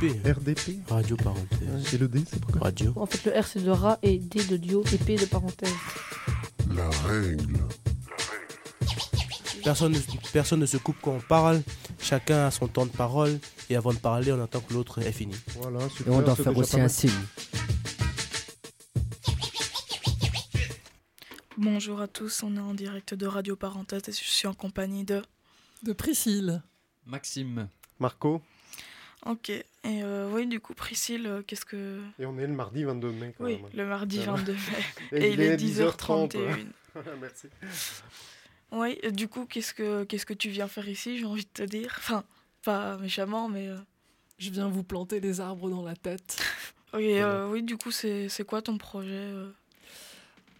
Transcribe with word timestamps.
RDP. 0.00 0.26
RDP 0.26 0.78
Radio 0.88 1.16
parenthèse. 1.16 1.94
Et 1.94 1.98
le 1.98 2.08
D, 2.08 2.22
c'est 2.30 2.40
pourquoi 2.40 2.62
Radio. 2.64 2.92
En 2.96 3.06
fait, 3.06 3.24
le 3.30 3.40
R 3.40 3.44
c'est 3.46 3.60
de 3.62 3.70
rat 3.70 3.98
et 4.02 4.18
D 4.18 4.44
de 4.44 4.56
dio 4.56 4.84
et 4.92 4.98
P 4.98 5.16
de 5.16 5.24
parenthèse. 5.26 5.72
La 6.72 6.88
règle. 6.90 7.58
Personne, 9.64 9.92
ne- 9.92 10.30
personne 10.32 10.60
ne 10.60 10.66
se 10.66 10.76
coupe 10.76 10.96
quand 11.02 11.12
on 11.16 11.20
parle. 11.20 11.62
Chacun 12.00 12.46
a 12.46 12.50
son 12.50 12.68
temps 12.68 12.86
de 12.86 12.92
parole. 12.92 13.38
Et 13.70 13.76
avant 13.76 13.92
de 13.92 13.98
parler, 13.98 14.32
on 14.32 14.42
attend 14.42 14.60
que 14.60 14.72
l'autre 14.72 15.00
ait 15.02 15.12
fini. 15.12 15.34
Voilà, 15.60 15.80
Et 16.06 16.10
on 16.10 16.22
doit 16.22 16.36
c'est 16.36 16.44
faire 16.44 16.56
aussi 16.56 16.80
un 16.80 16.88
signe. 16.88 17.10
Bonjour 21.56 22.00
à 22.00 22.06
tous, 22.06 22.44
on 22.44 22.56
est 22.56 22.60
en 22.60 22.72
direct 22.72 23.14
de 23.14 23.26
Radio 23.26 23.56
Parenthèse 23.56 24.02
et 24.08 24.12
je 24.12 24.16
suis 24.30 24.46
en 24.46 24.54
compagnie 24.54 25.02
de... 25.04 25.22
De 25.82 25.92
Priscille. 25.92 26.62
Maxime. 27.04 27.68
Marco, 27.98 28.40
Ok, 29.26 29.50
et 29.88 30.02
euh, 30.02 30.28
oui, 30.32 30.46
du 30.46 30.60
coup, 30.60 30.74
Priscille, 30.74 31.26
euh, 31.26 31.42
qu'est-ce 31.46 31.64
que... 31.64 32.00
et 32.18 32.26
on 32.26 32.38
est 32.38 32.46
le 32.46 32.52
mardi 32.52 32.84
22 32.84 33.10
mai 33.10 33.34
quand 33.36 33.44
Oui, 33.44 33.56
même. 33.56 33.70
le 33.74 33.86
mardi 33.86 34.18
Ça 34.18 34.32
va. 34.32 34.36
22 34.38 34.52
mai. 34.52 34.58
Et, 35.12 35.32
il 35.32 35.40
est 35.40 35.56
10h31. 35.56 36.66
Merci. 37.20 37.46
Oui, 38.70 38.98
du 39.12 39.28
coup, 39.28 39.46
qu'est-ce 39.46 39.72
que, 39.72 40.04
qu'est-ce 40.04 40.26
que 40.26 40.34
tu 40.34 40.50
viens 40.50 40.68
faire 40.68 40.88
ici, 40.88 41.18
j'ai 41.18 41.24
envie 41.24 41.44
de 41.44 41.50
te 41.52 41.62
dire? 41.62 41.94
Enfin, 41.98 42.24
pas 42.62 42.96
méchamment, 42.98 43.48
mais... 43.48 43.68
euh, 43.68 43.76
Je 44.38 44.50
viens 44.50 44.68
vous 44.68 44.82
planter 44.84 45.20
les 45.20 45.40
arbres 45.40 45.70
dans 45.70 45.82
la 45.84 45.96
tête. 45.96 46.38
Ok, 46.94 47.02
euh, 47.02 47.50
oui, 47.50 47.62
du 47.62 47.76
coup, 47.76 47.90
c'est, 47.90 48.30
c'est 48.30 48.44
quoi 48.44 48.62
ton 48.62 48.78
projet 48.78 49.10
euh? 49.12 49.50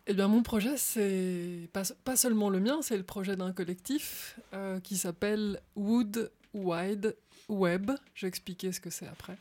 Eh 0.07 0.13
bien, 0.13 0.29
mon 0.29 0.43
projet, 0.43 0.77
c'est 0.77 1.71
pas, 1.73 1.85
pas 2.05 2.17
seulement 2.17 2.51
le 2.51 2.61
mien, 2.61 2.81
c'est 2.83 2.99
le 2.99 3.03
projet 3.03 3.35
d'un 3.35 3.53
collectif 3.55 4.39
euh, 4.53 4.79
qui 4.81 4.99
s'appelle 4.99 5.59
Wood 5.75 6.31
Wide 6.55 7.17
Web. 7.49 7.91
Je 8.15 8.27
vais 8.27 8.29
expliquer 8.29 8.73
ce 8.73 8.81
que 8.81 8.91
c'est 8.91 9.07
après. 9.07 9.37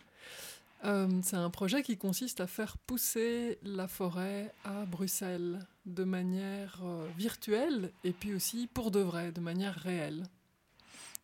Euh, 0.86 1.10
c'est 1.24 1.36
un 1.36 1.50
projet 1.50 1.82
qui 1.82 1.98
consiste 1.98 2.40
à 2.40 2.48
faire 2.48 2.78
pousser 2.78 3.58
la 3.64 3.88
forêt 3.88 4.54
à 4.64 4.86
Bruxelles 4.86 5.66
de 5.86 6.04
manière 6.04 6.80
euh, 6.84 7.08
virtuelle 7.18 7.92
et 8.04 8.12
puis 8.12 8.34
aussi 8.34 8.68
pour 8.68 8.92
de 8.92 9.00
vrai, 9.00 9.32
de 9.32 9.42
manière 9.42 9.74
réelle. 9.74 10.24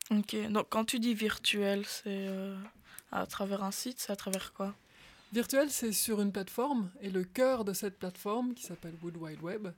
Ok, 0.09 0.36
donc 0.50 0.67
quand 0.70 0.86
tu 0.86 1.00
dis 1.00 1.14
virtuel, 1.14 1.86
c'est 1.86 2.28
euh, 2.28 2.58
à 3.12 3.25
travers 3.28 3.64
un 3.64 3.72
site, 3.72 4.00
c'est 4.00 4.12
à 4.12 4.16
travers 4.16 4.53
quoi? 4.53 4.73
Virtuel, 5.31 5.70
c'est 5.72 5.94
sur 5.94 6.22
une 6.22 6.31
plateforme, 6.31 6.92
et 7.02 7.09
le 7.09 7.23
cœur 7.23 7.66
de 7.66 7.73
cette 7.73 7.97
plateforme, 7.97 8.53
qui 8.53 8.64
s'appelle 8.64 8.94
Wood 9.02 9.18
Wide 9.18 9.42
Web, 9.42 9.70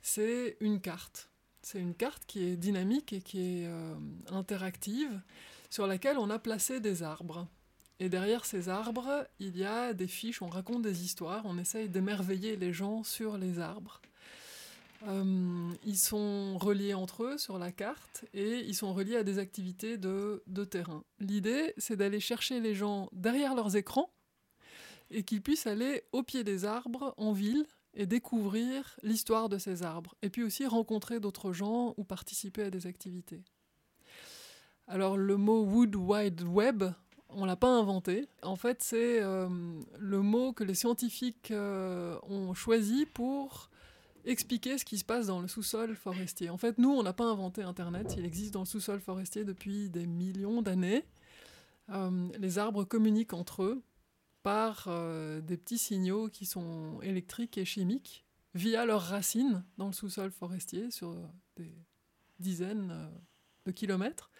c'est 0.00 0.56
une 0.60 0.80
carte. 0.80 1.28
C'est 1.64 1.80
une 1.80 1.94
carte 1.94 2.24
qui 2.26 2.44
est 2.44 2.56
dynamique 2.56 3.14
et 3.14 3.22
qui 3.22 3.40
est 3.40 3.66
euh, 3.66 3.94
interactive, 4.30 5.22
sur 5.70 5.86
laquelle 5.86 6.18
on 6.18 6.28
a 6.28 6.38
placé 6.38 6.78
des 6.78 7.02
arbres. 7.02 7.48
Et 8.00 8.10
derrière 8.10 8.44
ces 8.44 8.68
arbres, 8.68 9.26
il 9.40 9.56
y 9.56 9.64
a 9.64 9.94
des 9.94 10.06
fiches, 10.06 10.42
on 10.42 10.48
raconte 10.48 10.82
des 10.82 11.04
histoires, 11.04 11.42
on 11.46 11.56
essaye 11.56 11.88
d'émerveiller 11.88 12.56
les 12.56 12.74
gens 12.74 13.02
sur 13.02 13.38
les 13.38 13.60
arbres. 13.60 14.02
Euh, 15.06 15.72
ils 15.86 15.96
sont 15.96 16.58
reliés 16.58 16.92
entre 16.92 17.24
eux 17.24 17.38
sur 17.38 17.58
la 17.58 17.72
carte 17.72 18.26
et 18.34 18.58
ils 18.60 18.74
sont 18.74 18.92
reliés 18.92 19.16
à 19.16 19.24
des 19.24 19.38
activités 19.38 19.96
de, 19.96 20.42
de 20.46 20.64
terrain. 20.64 21.02
L'idée, 21.18 21.72
c'est 21.78 21.96
d'aller 21.96 22.20
chercher 22.20 22.60
les 22.60 22.74
gens 22.74 23.08
derrière 23.12 23.54
leurs 23.54 23.74
écrans 23.74 24.10
et 25.10 25.22
qu'ils 25.22 25.40
puissent 25.40 25.66
aller 25.66 26.02
au 26.12 26.22
pied 26.22 26.44
des 26.44 26.66
arbres 26.66 27.14
en 27.16 27.32
ville 27.32 27.66
et 27.94 28.06
découvrir 28.06 28.96
l'histoire 29.02 29.48
de 29.48 29.58
ces 29.58 29.82
arbres. 29.82 30.14
Et 30.22 30.30
puis 30.30 30.42
aussi 30.42 30.66
rencontrer 30.66 31.20
d'autres 31.20 31.52
gens 31.52 31.94
ou 31.96 32.04
participer 32.04 32.64
à 32.64 32.70
des 32.70 32.86
activités. 32.86 33.42
Alors 34.86 35.16
le 35.16 35.36
mot 35.36 35.62
Wood 35.62 35.96
Wide 35.96 36.42
Web, 36.42 36.84
on 37.30 37.44
l'a 37.44 37.56
pas 37.56 37.68
inventé. 37.68 38.28
En 38.42 38.56
fait, 38.56 38.82
c'est 38.82 39.22
euh, 39.22 39.48
le 39.98 40.20
mot 40.20 40.52
que 40.52 40.64
les 40.64 40.74
scientifiques 40.74 41.50
euh, 41.50 42.18
ont 42.24 42.54
choisi 42.54 43.06
pour 43.06 43.70
expliquer 44.24 44.78
ce 44.78 44.84
qui 44.84 44.98
se 44.98 45.04
passe 45.04 45.26
dans 45.26 45.40
le 45.40 45.48
sous-sol 45.48 45.94
forestier. 45.94 46.50
En 46.50 46.56
fait, 46.56 46.78
nous, 46.78 46.90
on 46.90 47.02
n'a 47.02 47.12
pas 47.12 47.24
inventé 47.24 47.62
Internet. 47.62 48.14
Il 48.16 48.24
existe 48.24 48.54
dans 48.54 48.60
le 48.60 48.66
sous-sol 48.66 49.00
forestier 49.00 49.44
depuis 49.44 49.90
des 49.90 50.06
millions 50.06 50.62
d'années. 50.62 51.04
Euh, 51.90 52.28
les 52.38 52.58
arbres 52.58 52.84
communiquent 52.84 53.34
entre 53.34 53.62
eux 53.62 53.82
par 54.44 54.84
euh, 54.88 55.40
des 55.40 55.56
petits 55.56 55.78
signaux 55.78 56.28
qui 56.28 56.44
sont 56.44 57.00
électriques 57.02 57.56
et 57.56 57.64
chimiques 57.64 58.26
via 58.54 58.84
leurs 58.84 59.00
racines 59.00 59.64
dans 59.78 59.86
le 59.86 59.92
sous-sol 59.94 60.30
forestier 60.30 60.90
sur 60.90 61.16
des 61.56 61.74
dizaines 62.38 62.90
euh, 62.92 63.08
de 63.64 63.72
kilomètres 63.72 64.30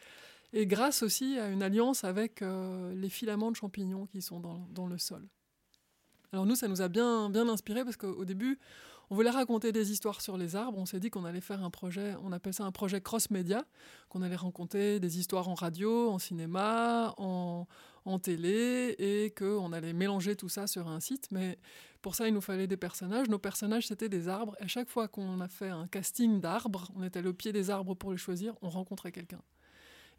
et 0.52 0.66
grâce 0.66 1.02
aussi 1.02 1.38
à 1.38 1.48
une 1.48 1.62
alliance 1.62 2.04
avec 2.04 2.42
euh, 2.42 2.94
les 2.94 3.08
filaments 3.08 3.50
de 3.50 3.56
champignons 3.56 4.06
qui 4.06 4.20
sont 4.20 4.40
dans, 4.40 4.68
dans 4.72 4.86
le 4.86 4.98
sol. 4.98 5.26
Alors 6.32 6.44
nous, 6.44 6.54
ça 6.54 6.68
nous 6.68 6.82
a 6.82 6.88
bien, 6.88 7.30
bien 7.30 7.48
inspiré 7.48 7.82
parce 7.82 7.96
qu'au 7.96 8.26
début, 8.26 8.58
on 9.08 9.14
voulait 9.14 9.30
raconter 9.30 9.72
des 9.72 9.90
histoires 9.90 10.20
sur 10.20 10.36
les 10.36 10.54
arbres. 10.54 10.78
On 10.78 10.86
s'est 10.86 11.00
dit 11.00 11.10
qu'on 11.10 11.24
allait 11.24 11.40
faire 11.40 11.62
un 11.62 11.70
projet, 11.70 12.14
on 12.22 12.30
appelle 12.32 12.52
ça 12.52 12.64
un 12.64 12.72
projet 12.72 13.00
cross-média, 13.00 13.64
qu'on 14.10 14.20
allait 14.20 14.36
raconter 14.36 15.00
des 15.00 15.18
histoires 15.18 15.48
en 15.48 15.54
radio, 15.54 16.10
en 16.10 16.18
cinéma, 16.18 17.14
en, 17.16 17.66
en 18.04 18.18
télé, 18.18 18.94
et 18.98 19.34
qu'on 19.36 19.72
allait 19.72 19.92
mélanger 19.92 20.36
tout 20.36 20.48
ça 20.48 20.66
sur 20.66 20.88
un 20.88 21.00
site. 21.00 21.28
Mais 21.30 21.58
pour 22.02 22.14
ça, 22.14 22.28
il 22.28 22.34
nous 22.34 22.40
fallait 22.40 22.66
des 22.66 22.76
personnages. 22.76 23.28
Nos 23.28 23.38
personnages, 23.38 23.86
c'était 23.86 24.08
des 24.08 24.28
arbres. 24.28 24.56
Et 24.60 24.64
à 24.64 24.68
chaque 24.68 24.88
fois 24.88 25.08
qu'on 25.08 25.40
a 25.40 25.48
fait 25.48 25.70
un 25.70 25.86
casting 25.86 26.40
d'arbres, 26.40 26.90
on 26.96 27.02
était 27.02 27.26
au 27.26 27.32
pied 27.32 27.52
des 27.52 27.70
arbres 27.70 27.94
pour 27.94 28.12
les 28.12 28.18
choisir, 28.18 28.54
on 28.62 28.68
rencontrait 28.68 29.12
quelqu'un. 29.12 29.40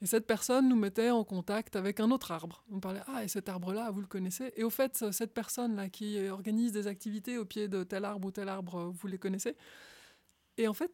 Et 0.02 0.08
cette 0.08 0.28
personne 0.28 0.68
nous 0.68 0.76
mettait 0.76 1.10
en 1.10 1.24
contact 1.24 1.76
avec 1.76 2.00
un 2.00 2.12
autre 2.12 2.32
arbre. 2.32 2.66
On 2.70 2.80
parlait, 2.80 3.02
ah, 3.08 3.24
et 3.24 3.28
cet 3.28 3.48
arbre-là, 3.48 3.92
vous 3.92 4.02
le 4.02 4.08
connaissez? 4.08 4.52
Et 4.58 4.64
au 4.64 4.70
fait, 4.70 5.06
cette 5.12 5.34
personne-là 5.34 5.90
qui 5.90 6.28
organise 6.28 6.74
des 6.74 6.88
activités 6.88 7.38
au 7.38 7.46
pied 7.46 7.68
de 7.68 7.84
tel 7.84 8.04
arbre 8.04 8.28
ou 8.28 8.32
tel 8.32 8.50
arbre, 8.50 8.92
vous 8.94 9.08
les 9.08 9.18
connaissez? 9.18 9.56
Et 10.58 10.68
en 10.68 10.74
fait, 10.74 10.92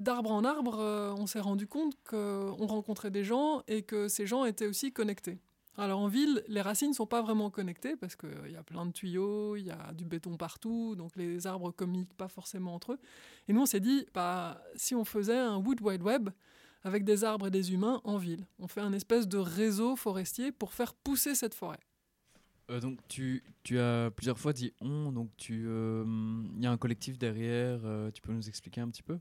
d'arbre 0.00 0.30
en 0.32 0.44
arbre, 0.44 0.78
euh, 0.78 1.14
on 1.16 1.26
s'est 1.26 1.40
rendu 1.40 1.66
compte 1.66 1.94
qu'on 2.04 2.66
rencontrait 2.66 3.10
des 3.10 3.24
gens 3.24 3.62
et 3.68 3.82
que 3.82 4.08
ces 4.08 4.26
gens 4.26 4.44
étaient 4.44 4.66
aussi 4.66 4.92
connectés. 4.92 5.38
Alors 5.76 6.00
en 6.00 6.08
ville, 6.08 6.42
les 6.48 6.62
racines 6.62 6.90
ne 6.90 6.94
sont 6.94 7.06
pas 7.06 7.22
vraiment 7.22 7.50
connectées 7.50 7.96
parce 7.96 8.16
qu'il 8.16 8.50
y 8.50 8.56
a 8.56 8.62
plein 8.62 8.86
de 8.86 8.92
tuyaux, 8.92 9.56
il 9.56 9.66
y 9.66 9.70
a 9.70 9.92
du 9.92 10.04
béton 10.04 10.36
partout, 10.36 10.94
donc 10.96 11.16
les 11.16 11.46
arbres 11.46 11.70
communiquent 11.70 12.14
pas 12.14 12.28
forcément 12.28 12.74
entre 12.74 12.92
eux. 12.92 12.98
Et 13.46 13.52
nous, 13.52 13.60
on 13.60 13.66
s'est 13.66 13.80
dit, 13.80 14.06
bah, 14.14 14.62
si 14.74 14.94
on 14.94 15.04
faisait 15.04 15.38
un 15.38 15.58
Wood 15.58 15.80
Wide 15.82 16.02
Web, 16.02 16.30
avec 16.82 17.04
des 17.04 17.24
arbres 17.24 17.48
et 17.48 17.50
des 17.50 17.72
humains 17.72 18.00
en 18.04 18.16
ville. 18.16 18.46
On 18.60 18.68
fait 18.68 18.80
un 18.80 18.92
espèce 18.92 19.26
de 19.26 19.38
réseau 19.38 19.96
forestier 19.96 20.52
pour 20.52 20.72
faire 20.72 20.94
pousser 20.94 21.34
cette 21.34 21.54
forêt. 21.54 21.80
Euh, 22.70 22.78
donc 22.78 23.00
tu, 23.08 23.42
tu 23.64 23.80
as 23.80 24.10
plusieurs 24.12 24.38
fois 24.38 24.52
dit 24.52 24.72
on, 24.80 25.10
donc 25.10 25.30
tu 25.36 25.66
il 25.66 26.62
y 26.62 26.66
a 26.66 26.70
un 26.70 26.76
collectif 26.76 27.18
derrière, 27.18 27.80
euh, 27.84 28.10
tu 28.12 28.22
peux 28.22 28.32
nous 28.32 28.48
expliquer 28.48 28.80
un 28.82 28.88
petit 28.88 29.02
peu? 29.02 29.18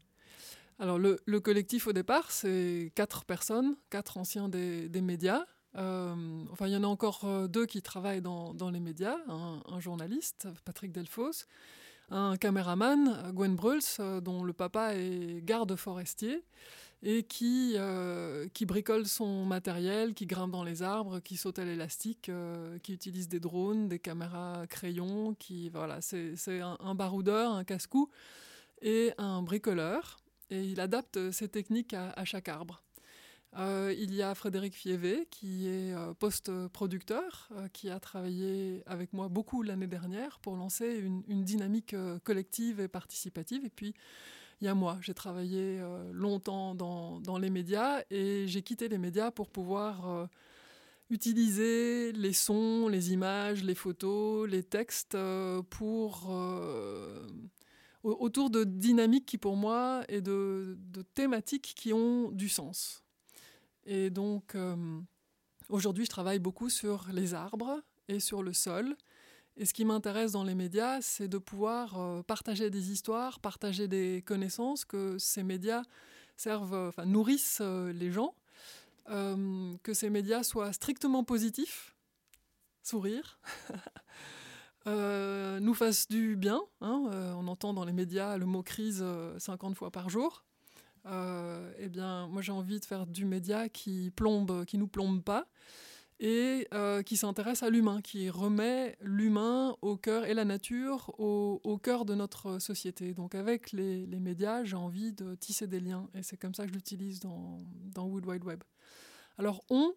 Alors 0.78 1.00
le, 1.00 1.18
le 1.26 1.40
collectif 1.40 1.88
au 1.88 1.94
départ, 1.94 2.32
c'est 2.32 2.92
quatre 2.94 3.26
personnes, 3.26 3.76
quatre 3.90 4.18
anciens 4.18 4.48
des, 4.48 4.88
des 4.88 5.02
médias. 5.02 5.46
Euh, 5.78 6.44
enfin, 6.52 6.68
il 6.68 6.74
y 6.74 6.78
en 6.78 6.84
a 6.84 6.88
encore 6.88 7.22
euh, 7.26 7.48
deux 7.48 7.66
qui 7.66 7.82
travaillent 7.82 8.22
dans, 8.22 8.70
les 8.72 8.80
médias, 8.80 9.18
un, 9.28 9.80
journaliste, 9.80 10.48
Patrick 10.64 10.92
Delfos, 10.92 11.46
un 12.10 12.38
caméraman, 12.38 13.32
Gwen 13.34 13.56
Bruls, 13.56 13.82
euh, 14.00 14.22
dont 14.22 14.44
le 14.44 14.54
papa 14.54 14.96
est 14.96 15.44
garde 15.44 15.76
forestier, 15.76 16.44
et 17.04 17.24
qui, 17.24 17.76
bricole 18.62 19.06
son 19.06 19.46
matériel, 19.46 20.14
qui 20.14 20.26
grimpe 20.26 20.52
dans 20.52 20.64
les 20.64 20.82
arbres, 20.82 21.20
qui 21.20 21.38
saute 21.38 21.60
à 21.60 21.66
l'élastique, 21.66 22.32
qui 22.82 22.94
utilise 22.94 23.28
des 23.28 23.40
drones, 23.40 23.88
des 23.90 24.00
caméras 24.00 24.66
crayons, 24.68 25.36
qui 25.36 25.70
voilà, 25.70 26.00
c'est 26.02 26.62
un, 26.62 26.96
baroudeur, 26.96 27.52
un 27.52 27.64
casse-cou 27.64 28.10
et 28.82 29.14
un 29.20 29.44
bricoleur, 29.44 30.18
et 30.50 30.64
il 30.64 30.80
adapte 30.80 31.32
ses 31.32 31.50
techniques 31.50 31.94
à 31.94 32.26
chaque 32.26 32.48
arbre. 32.48 32.85
Euh, 33.58 33.94
il 33.98 34.14
y 34.14 34.22
a 34.22 34.36
Frédéric 34.36 34.74
Fievé, 34.76 35.28
qui 35.32 35.68
est 35.68 35.94
euh, 35.94 36.14
post-producteur, 36.14 37.50
euh, 37.54 37.68
qui 37.70 37.90
a 37.90 38.00
travaillé 38.02 38.84
avec 38.86 39.14
moi 39.14 39.30
beaucoup 39.30 39.64
l'année 39.64 39.88
dernière 39.88 40.40
pour 40.40 40.58
lancer 40.58 40.98
une, 40.98 41.44
dynamique 41.44 41.96
collective 42.24 42.82
et 42.82 42.88
participative. 42.88 43.64
Et 43.64 43.70
puis, 43.70 43.94
il 44.62 44.66
y 44.66 44.68
a 44.68 44.76
moi, 44.76 44.98
j'ai 45.02 45.14
travaillé 45.14 45.82
longtemps 46.12 46.76
dans, 46.76 47.38
les 47.38 47.50
médias 47.50 48.02
et 48.10 48.46
j'ai 48.48 48.62
quitté 48.62 48.88
les 48.88 48.98
médias 48.98 49.32
pour 49.32 49.50
pouvoir 49.50 50.30
utiliser 51.10 52.14
les 52.14 52.34
sons, 52.34 52.88
les 52.88 53.12
images, 53.12 53.64
les 53.64 53.76
photos, 53.76 54.50
les 54.50 54.64
textes 54.64 55.18
pour 55.70 56.32
autour 58.04 58.50
de 58.50 58.64
dynamiques 58.64 59.26
qui 59.26 59.38
pour 59.38 59.58
moi 59.58 60.04
et 60.08 60.22
de, 60.22 60.78
thématiques 61.14 61.74
qui 61.76 61.94
ont 61.94 62.32
du 62.32 62.50
sens. 62.50 63.05
Et 63.86 64.10
donc 64.10 64.56
aujourd'hui 65.70 66.06
je 66.06 66.10
travaille 66.10 66.40
beaucoup 66.40 66.70
sur 66.70 67.08
les 67.12 67.34
arbres 67.34 67.82
et 68.08 68.20
sur 68.20 68.44
le 68.44 68.54
sol. 68.54 68.96
Et 69.58 69.66
ce 69.66 69.74
qui 69.74 69.86
m'intéresse 69.86 70.34
dans 70.34 70.44
les 70.44 70.56
médias, 70.56 71.02
c'est 71.02 71.30
de 71.30 71.38
pouvoir 71.38 71.98
euh, 71.98 72.22
partager 72.24 72.70
des 72.70 72.92
histoires, 72.92 73.40
partager 73.40 73.88
des 73.88 74.22
connaissances, 74.26 74.84
que 74.84 75.18
ces 75.18 75.44
médias 75.44 75.84
servent, 76.36 76.90
enfin, 76.90 77.06
nourrissent 77.06 77.60
euh, 77.62 77.94
les 77.94 78.12
gens, 78.12 78.36
euh, 79.10 79.74
que 79.82 79.94
ces 79.94 80.10
médias 80.10 80.44
soient 80.44 80.74
strictement 80.74 81.24
positifs, 81.24 81.96
sourire, 82.84 83.40
euh, 84.88 85.62
nous 85.62 85.74
fasse 85.74 86.08
du 86.10 86.36
bien. 86.36 86.62
hein, 86.82 87.06
euh, 87.14 87.32
on 87.36 87.48
entend 87.48 87.74
dans 87.74 87.86
les 87.86 87.94
médias 87.94 88.36
le 88.38 88.46
mot 88.46 88.62
crise 88.62 89.00
euh, 89.02 89.40
50 89.40 89.76
fois 89.76 89.90
par 89.90 90.10
jour. 90.10 90.44
Euh, 91.06 91.72
eh 91.78 91.90
bien, 91.90 92.28
moi 92.28 92.42
j'ai 92.42 92.52
envie 92.52 92.80
de 92.80 92.86
faire 92.86 93.06
du 93.06 93.26
média 93.26 93.70
qui 93.70 94.12
plombe, 94.12 94.66
qui 94.66 94.78
nous 94.78 94.88
plombe 94.88 95.24
pas 95.24 95.48
et 96.20 96.68
euh, 96.74 97.04
qui 97.04 97.18
s'intéresse 97.18 97.62
à 97.62 97.70
l'humain, 97.70 98.02
qui 98.02 98.30
remet 98.30 98.98
l'humain 99.02 99.76
au 99.82 99.98
cœur 99.98 100.26
et 100.26 100.34
la 100.34 100.46
nature 100.46 101.14
au, 101.20 101.78
cœur 101.84 102.06
de 102.06 102.16
notre 102.16 102.60
société. 102.60 103.14
Donc 103.14 103.36
avec 103.36 103.72
les, 103.72 104.06
les 104.06 104.20
médias, 104.20 104.64
j'ai 104.64 104.78
envie 104.78 105.12
de 105.12 105.36
tisser 105.36 105.68
des 105.68 105.80
liens 105.80 106.10
et 106.16 106.24
c'est 106.24 106.38
comme 106.38 106.54
ça 106.54 106.64
que 106.64 106.70
je 106.70 106.76
l'utilise 106.76 107.20
dans, 107.20 107.64
dans 107.94 108.06
Wood 108.08 108.26
Wide 108.26 108.46
Web. 108.46 108.64
Alors 109.38 109.64
on, 109.70 109.94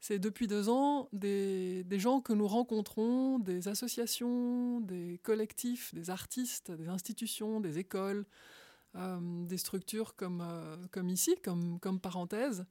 c'est 0.00 0.18
depuis 0.18 0.48
deux 0.48 0.68
ans 0.68 1.08
des, 1.12 1.84
des 1.84 1.98
gens 2.00 2.20
que 2.20 2.32
nous 2.32 2.48
rencontrons, 2.48 3.38
des 3.38 3.68
associations, 3.68 4.80
des 4.80 5.20
collectifs, 5.22 5.94
des 5.94 6.10
artistes, 6.10 6.72
des 6.72 6.88
institutions, 6.88 7.60
des 7.60 7.78
écoles, 7.78 8.26
euh, 8.96 9.18
des 9.46 9.56
structures 9.56 10.16
comme, 10.16 10.42
euh, 10.42 11.02
ici, 11.08 11.36
comme, 11.42 12.00
parenthèse. 12.00 12.64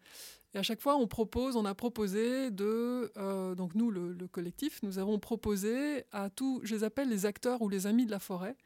Et 0.53 0.57
à 0.57 0.63
chaque 0.63 0.81
fois, 0.81 0.97
on 0.97 1.07
propose, 1.07 1.55
on 1.55 1.63
a 1.63 1.73
proposé 1.73 2.51
de, 2.51 3.11
euh, 3.17 3.55
donc 3.55 3.73
nous, 3.75 3.89
le, 3.89 4.11
le 4.11 4.27
collectif, 4.27 4.83
nous 4.83 4.99
avons 4.99 5.17
proposé 5.19 6.03
à 6.11 6.29
tous, 6.29 6.59
je 6.63 6.75
les 6.75 6.83
appelle 6.83 7.07
les 7.07 7.25
acteurs 7.25 7.61
ou 7.61 7.69
les 7.69 7.87
amis 7.87 8.05
de 8.05 8.11
la 8.11 8.19
forêt, 8.19 8.57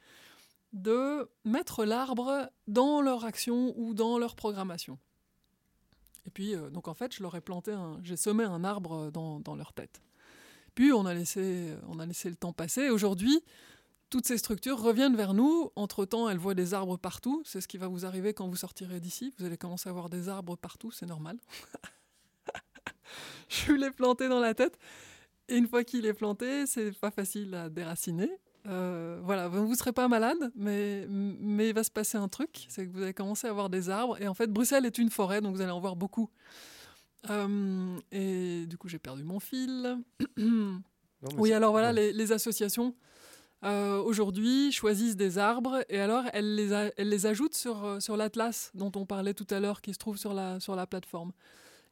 de 0.71 1.29
mettre 1.45 1.85
l'arbre 1.85 2.49
dans 2.67 3.01
leur 3.01 3.23
action 3.25 3.73
ou 3.77 3.93
dans 3.93 4.17
leur 4.17 4.35
programmation. 4.35 4.97
Et 6.25 6.31
puis, 6.31 6.55
donc 6.71 6.87
en 6.87 6.93
fait, 6.93 7.13
je 7.13 7.21
leur 7.21 7.35
ai 7.35 7.41
planté 7.41 7.75
j'ai 8.01 8.17
semé 8.17 8.45
un 8.45 8.63
arbre 8.63 9.11
dans, 9.11 9.39
dans 9.41 9.55
leur 9.55 9.73
tête. 9.73 10.01
Puis 10.73 10.91
on 10.91 11.05
a 11.05 11.13
laissé, 11.13 11.75
on 11.87 11.99
a 11.99 12.05
laissé 12.05 12.29
le 12.29 12.35
temps 12.35 12.53
passer. 12.53 12.89
Aujourd'hui, 12.89 13.43
toutes 14.13 14.27
ces 14.27 14.37
structures 14.37 14.79
reviennent 14.79 15.15
vers 15.15 15.33
nous. 15.33 15.71
Entre-temps, 15.75 16.29
elles 16.29 16.37
voient 16.37 16.53
des 16.53 16.75
arbres 16.75 16.97
partout. 16.97 17.41
C'est 17.45 17.61
ce 17.61 17.67
qui 17.67 17.79
va 17.79 17.87
vous 17.87 18.05
arriver 18.05 18.35
quand 18.35 18.47
vous 18.47 18.55
sortirez 18.55 18.99
d'ici. 18.99 19.33
Vous 19.39 19.45
allez 19.45 19.57
commencer 19.57 19.89
à 19.89 19.91
voir 19.91 20.07
des 20.07 20.29
arbres 20.29 20.55
partout, 20.55 20.91
c'est 20.91 21.07
normal. 21.07 21.39
Je 23.49 23.71
l'ai 23.73 23.89
planté 23.89 24.29
dans 24.29 24.39
la 24.39 24.53
tête. 24.53 24.77
Et 25.49 25.57
une 25.57 25.67
fois 25.67 25.83
qu'il 25.83 26.05
est 26.05 26.13
planté, 26.13 26.67
c'est 26.67 26.91
pas 26.99 27.09
facile 27.09 27.55
à 27.55 27.69
déraciner. 27.69 28.29
Euh, 28.67 29.19
voilà, 29.23 29.47
vous 29.47 29.67
ne 29.67 29.75
serez 29.75 29.93
pas 29.93 30.07
malade, 30.07 30.51
mais, 30.55 31.07
mais 31.09 31.69
il 31.69 31.73
va 31.73 31.83
se 31.83 31.89
passer 31.89 32.19
un 32.19 32.27
truc, 32.27 32.67
c'est 32.69 32.85
que 32.85 32.93
vous 32.93 33.01
allez 33.01 33.15
commencer 33.15 33.47
à 33.47 33.53
voir 33.53 33.71
des 33.71 33.89
arbres. 33.89 34.21
Et 34.21 34.27
en 34.27 34.35
fait, 34.35 34.45
Bruxelles 34.45 34.85
est 34.85 34.99
une 34.99 35.09
forêt, 35.09 35.41
donc 35.41 35.55
vous 35.55 35.61
allez 35.61 35.71
en 35.71 35.79
voir 35.79 35.95
beaucoup. 35.95 36.29
Euh, 37.31 37.97
et 38.11 38.67
du 38.67 38.77
coup, 38.77 38.89
j'ai 38.89 38.99
perdu 38.99 39.23
mon 39.23 39.39
fil. 39.39 39.97
Non, 40.37 40.81
Oui, 41.39 41.51
alors 41.51 41.71
voilà, 41.71 41.91
les 41.91 42.31
associations 42.31 42.93
euh, 43.63 44.01
aujourd'hui 44.01 44.71
choisissent 44.71 45.15
des 45.15 45.37
arbres 45.37 45.85
et 45.87 45.99
alors 45.99 46.25
elles 46.33 46.55
les, 46.55 46.91
les 46.97 47.25
ajoutent 47.25 47.55
sur, 47.55 47.85
euh, 47.85 47.99
sur 47.99 48.17
l'atlas 48.17 48.71
dont 48.73 48.91
on 48.95 49.05
parlait 49.05 49.33
tout 49.33 49.47
à 49.49 49.59
l'heure 49.59 49.81
qui 49.81 49.93
se 49.93 49.99
trouve 49.99 50.17
sur 50.17 50.33
la, 50.33 50.59
sur 50.59 50.75
la 50.75 50.85
plateforme. 50.85 51.31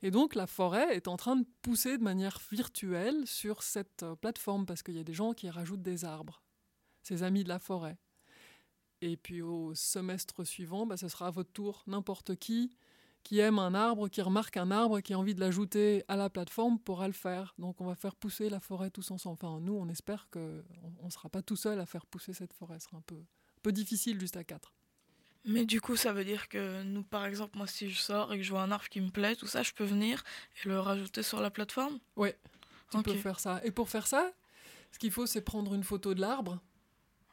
Et 0.02 0.12
donc 0.12 0.36
la 0.36 0.48
forêt 0.48 0.96
est 0.96 1.08
en 1.08 1.16
train 1.16 1.36
de 1.36 1.46
pousser 1.62 1.98
de 1.98 2.04
manière 2.04 2.42
virtuelle 2.52 3.26
sur 3.26 3.64
cette 3.64 4.04
euh, 4.04 4.16
plateforme 4.16 4.66
parce 4.66 4.84
qu'il 4.84 4.96
y 4.96 5.00
a 5.00 5.04
des 5.04 5.14
gens 5.14 5.34
qui 5.34 5.50
rajoutent 5.50 5.82
des 5.82 6.04
arbres, 6.04 6.42
ces 7.04 7.24
amis 7.24 7.44
de 7.44 7.50
la 7.50 7.60
forêt. 7.60 7.98
Et 9.02 9.16
puis 9.16 9.42
au 9.42 9.74
semestre 9.74 10.44
suivant, 10.46 10.86
bah, 10.86 10.98
ce 10.98 11.08
sera 11.08 11.28
à 11.28 11.32
votre 11.32 11.52
tour, 11.52 11.84
n'importe 11.88 12.36
qui 12.36 12.76
qui 13.24 13.40
aime 13.40 13.60
un 13.60 13.74
arbre, 13.74 14.08
qui 14.10 14.22
remarque 14.22 14.58
un 14.58 14.72
arbre, 14.72 15.00
qui 15.00 15.14
a 15.14 15.20
envie 15.20 15.36
de 15.36 15.40
l'ajouter 15.40 16.04
à 16.08 16.16
la 16.16 16.30
plateforme 16.30 16.80
pourra 16.80 17.08
le 17.08 17.14
faire. 17.14 17.54
Donc 17.58 17.80
on 17.82 17.86
va 17.86 17.96
faire 17.96 18.16
pousser 18.16 18.50
la 18.50 18.60
forêt 18.60 18.90
tous 18.90 19.12
ensemble. 19.12 19.38
Enfin, 19.42 19.60
nous, 19.62 19.74
on 19.74 19.88
espère 19.90 20.28
qu'on 20.32 20.64
ne 21.04 21.10
sera 21.10 21.30
pas 21.30 21.42
tout 21.42 21.56
seul 21.56 21.80
à 21.80 21.86
faire 21.86 22.06
pousser 22.06 22.34
cette 22.34 22.54
forêt. 22.54 22.80
Ce 22.80 22.86
sera 22.88 22.98
un 22.98 23.04
peu, 23.06 23.16
un 23.16 23.62
peu 23.62 23.72
difficile 23.72 24.20
juste 24.20 24.38
à 24.38 24.44
quatre. 24.44 24.74
Mais 25.44 25.66
du 25.66 25.82
coup, 25.82 25.96
ça 25.96 26.14
veut 26.14 26.24
dire 26.24 26.50
que 26.50 26.84
nous, 26.84 27.02
par 27.02 27.26
exemple, 27.26 27.58
moi, 27.58 27.66
si 27.66 27.90
je 27.90 28.00
sors 28.00 28.32
et 28.32 28.38
que 28.38 28.44
je 28.44 28.52
vois 28.52 28.62
un 28.62 28.72
arbre 28.72 28.88
qui 28.90 29.02
me 29.02 29.10
plaît, 29.10 29.36
tout 29.36 29.48
ça, 29.48 29.64
je 29.64 29.72
peux 29.74 29.84
venir 29.86 30.24
et 30.64 30.68
le 30.68 30.80
rajouter 30.80 31.24
sur 31.24 31.42
la 31.42 31.50
plateforme? 31.50 31.98
Ouais, 32.16 32.38
tu 32.92 32.98
Ok. 32.98 33.06
peux 33.06 33.16
faire 33.16 33.40
ça. 33.40 33.60
Et 33.64 33.72
pour 33.72 33.90
faire 33.90 34.06
ça, 34.06 34.32
ce 34.92 35.00
qu'il 35.00 35.10
faut, 35.12 35.26
c'est 35.26 35.42
prendre 35.42 35.74
une 35.74 35.84
photo 35.84 36.14
de 36.14 36.22
l'arbre. 36.22 36.60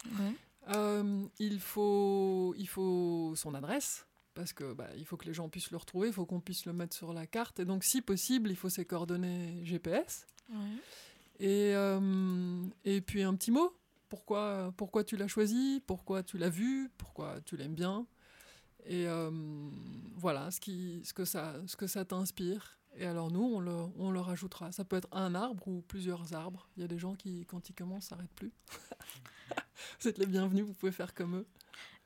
Ouais. 0.06 0.32
Euh, 0.74 1.26
il, 1.38 1.60
faut, 1.60 2.54
il 2.56 2.66
faut 2.68 3.34
son 3.36 3.52
adresse, 3.54 4.06
parce 4.38 4.52
que 4.52 4.72
bah, 4.72 4.86
il 4.96 5.04
faut 5.04 5.16
que 5.16 5.24
les 5.24 5.34
gens 5.34 5.48
puissent 5.48 5.72
le 5.72 5.78
retrouver, 5.78 6.06
il 6.06 6.14
faut 6.14 6.24
qu'on 6.24 6.38
puisse 6.38 6.64
le 6.64 6.72
mettre 6.72 6.96
sur 6.96 7.12
la 7.12 7.26
carte. 7.26 7.58
Et 7.58 7.64
donc, 7.64 7.82
si 7.82 8.00
possible, 8.00 8.50
il 8.50 8.54
faut 8.54 8.68
ses 8.68 8.84
coordonnées 8.84 9.58
GPS. 9.64 10.28
Ouais. 10.48 10.56
Et, 11.40 11.74
euh, 11.74 12.62
et 12.84 13.00
puis 13.00 13.24
un 13.24 13.34
petit 13.34 13.50
mot. 13.50 13.76
Pourquoi, 14.08 14.72
pourquoi 14.76 15.02
tu 15.02 15.16
l'as 15.16 15.26
choisi? 15.26 15.82
Pourquoi 15.88 16.22
tu 16.22 16.38
l'as 16.38 16.50
vu? 16.50 16.88
Pourquoi 16.98 17.40
tu 17.40 17.56
l'aimes 17.56 17.74
bien? 17.74 18.06
Et 18.86 19.08
euh, 19.08 19.32
voilà 20.14 20.52
ce, 20.52 20.60
qui, 20.60 21.00
ce 21.02 21.12
que 21.12 21.24
ça, 21.24 21.56
ce 21.66 21.74
que 21.74 21.88
ça 21.88 22.04
t'inspire. 22.04 22.78
Et 22.94 23.06
alors 23.06 23.32
nous, 23.32 23.42
on 23.42 23.58
le, 23.58 23.74
on 23.98 24.12
le 24.12 24.20
rajoutera. 24.20 24.70
Ça 24.70 24.84
peut 24.84 24.96
être 24.96 25.08
un 25.10 25.34
arbre 25.34 25.66
ou 25.66 25.82
plusieurs 25.82 26.32
arbres. 26.32 26.68
Il 26.76 26.82
y 26.82 26.84
a 26.84 26.88
des 26.88 26.98
gens 26.98 27.16
qui, 27.16 27.44
quand 27.46 27.68
ils 27.68 27.74
commencent, 27.74 28.06
s'arrêtent 28.06 28.30
plus. 28.36 28.52
Vous 30.00 30.06
êtes 30.06 30.18
les 30.18 30.26
bienvenus, 30.26 30.64
vous 30.64 30.74
pouvez 30.74 30.92
faire 30.92 31.12
comme 31.12 31.38
eux. 31.38 31.46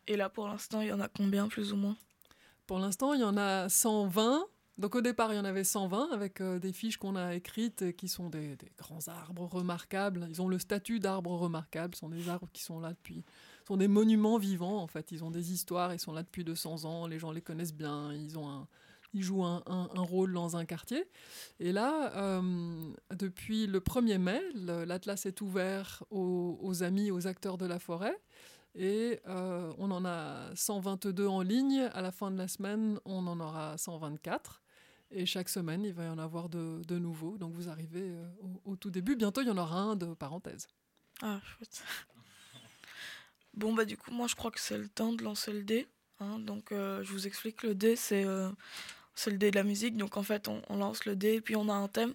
Et 0.07 0.17
là, 0.17 0.31
pour 0.31 0.49
l'instant, 0.49 0.81
il 0.81 0.89
y 0.89 0.93
en 0.93 1.01
a 1.01 1.09
combien, 1.09 1.49
plus 1.49 1.73
ou 1.73 1.77
moins? 1.77 1.97
Pour 2.67 2.79
l'instant, 2.79 3.13
il 3.13 3.21
y 3.21 3.25
en 3.25 3.37
a 3.37 3.69
120. 3.69 4.47
Donc 4.79 4.95
au 4.95 5.01
départ, 5.01 5.33
il 5.33 5.37
y 5.37 5.39
en 5.39 5.45
avait 5.45 5.65
120 5.65 6.11
avec 6.13 6.41
euh, 6.41 6.59
des 6.59 6.73
fiches 6.73 6.97
qu'on 6.97 7.15
a 7.15 7.35
écrites 7.35 7.95
qui 7.97 8.09
sont 8.09 8.31
des, 8.31 8.57
grands 8.79 9.07
arbres 9.07 9.45
remarquables. 9.45 10.27
Ils 10.31 10.41
ont 10.41 10.49
le 10.49 10.59
statut 10.59 10.99
d'arbres 10.99 11.37
remarquables. 11.37 11.95
Ce 11.95 12.01
sont 12.01 12.09
des 12.09 12.29
arbres 12.29 12.49
qui 12.53 12.63
sont 12.63 12.81
là 12.81 12.91
depuis... 12.91 13.25
Ce 13.63 13.69
sont 13.69 13.77
des 13.77 13.89
monuments 13.89 14.39
vivants, 14.39 14.79
en 14.83 14.87
fait. 14.87 15.13
Ils 15.13 15.23
ont 15.23 15.31
des 15.31 15.53
histoires, 15.53 15.93
ils 15.93 16.01
sont 16.01 16.13
là 16.13 16.23
depuis 16.23 16.45
200 16.45 16.85
ans. 16.85 17.07
Les 17.07 17.19
gens 17.19 17.31
les 17.31 17.43
connaissent 17.43 17.75
bien. 17.75 18.13
Ils, 18.13 18.39
ont 18.39 18.49
un, 18.49 18.67
jouent 19.15 19.45
un, 19.45 19.89
rôle 19.95 20.33
dans 20.33 20.57
un 20.57 20.65
quartier. 20.65 21.05
Et 21.61 21.71
là, 21.71 22.13
euh, 22.17 22.93
depuis 23.15 23.67
le 23.67 23.81
1er 23.81 24.19
mai, 24.19 24.41
l'Atlas 24.55 25.27
est 25.27 25.41
ouvert 25.43 26.03
aux 26.11 26.83
amis, 26.83 27.11
aux 27.11 27.27
acteurs 27.27 27.59
de 27.59 27.67
la 27.67 27.79
forêt. 27.79 28.19
Et 28.75 29.21
euh, 29.29 29.73
on 29.79 29.91
en 29.91 30.05
a 30.05 30.51
122 30.55 31.27
en 31.27 31.43
ligne. 31.43 31.81
À 31.93 32.01
la 32.01 32.11
fin 32.13 32.31
de 32.31 32.39
la 32.39 32.49
semaine, 32.49 32.99
on 33.05 33.27
en 33.27 33.39
aura 33.41 33.77
124. 33.77 34.63
Et 35.11 35.27
chaque 35.27 35.51
semaine, 35.51 35.85
il 35.85 35.93
va 35.93 36.05
y 36.05 36.09
en 36.09 36.19
avoir 36.19 36.49
de, 36.49 36.81
de 36.87 36.99
nouveaux. 36.99 37.37
Donc 37.37 37.53
vous 37.53 37.69
arrivez 37.69 38.11
euh, 38.11 38.27
au, 38.41 38.73
au 38.73 38.77
tout 38.77 38.91
début. 38.91 39.15
Bientôt, 39.15 39.43
il 39.43 39.49
y 39.49 39.51
en 39.51 39.59
aura 39.59 39.79
un 39.79 39.97
de 39.97 40.15
parenthèse. 40.15 40.69
Ah, 41.21 41.41
chouette. 41.45 41.83
Bon, 43.55 43.75
bah, 43.75 43.85
du 43.85 43.97
coup, 43.99 44.11
moi, 44.13 44.27
je 44.29 44.35
crois 44.35 44.51
que 44.51 44.59
c'est 44.61 44.79
le 44.79 44.89
temps 44.89 45.13
de 45.13 45.23
lancer 45.23 45.53
le 45.53 45.63
dé. 45.63 45.87
hein. 46.21 46.39
donc, 46.39 46.73
euh, 46.73 47.03
je 47.05 47.13
vous 47.13 47.27
explique 47.27 47.63
le 47.63 47.75
dé, 47.75 47.97
c'est 47.97 48.25
euh, 48.25 48.49
le 49.27 49.37
dé 49.37 49.51
de 49.51 49.57
la 49.57 49.63
musique. 49.63 49.97
Donc, 49.99 50.17
en 50.17 50.23
fait, 50.23 50.49
on, 50.49 50.63
on 50.71 50.77
lance 50.79 51.05
le 51.05 51.17
dé, 51.17 51.43
puis 51.43 51.55
on 51.55 51.69
a 51.69 51.75
un 51.75 51.89
thème 51.89 52.15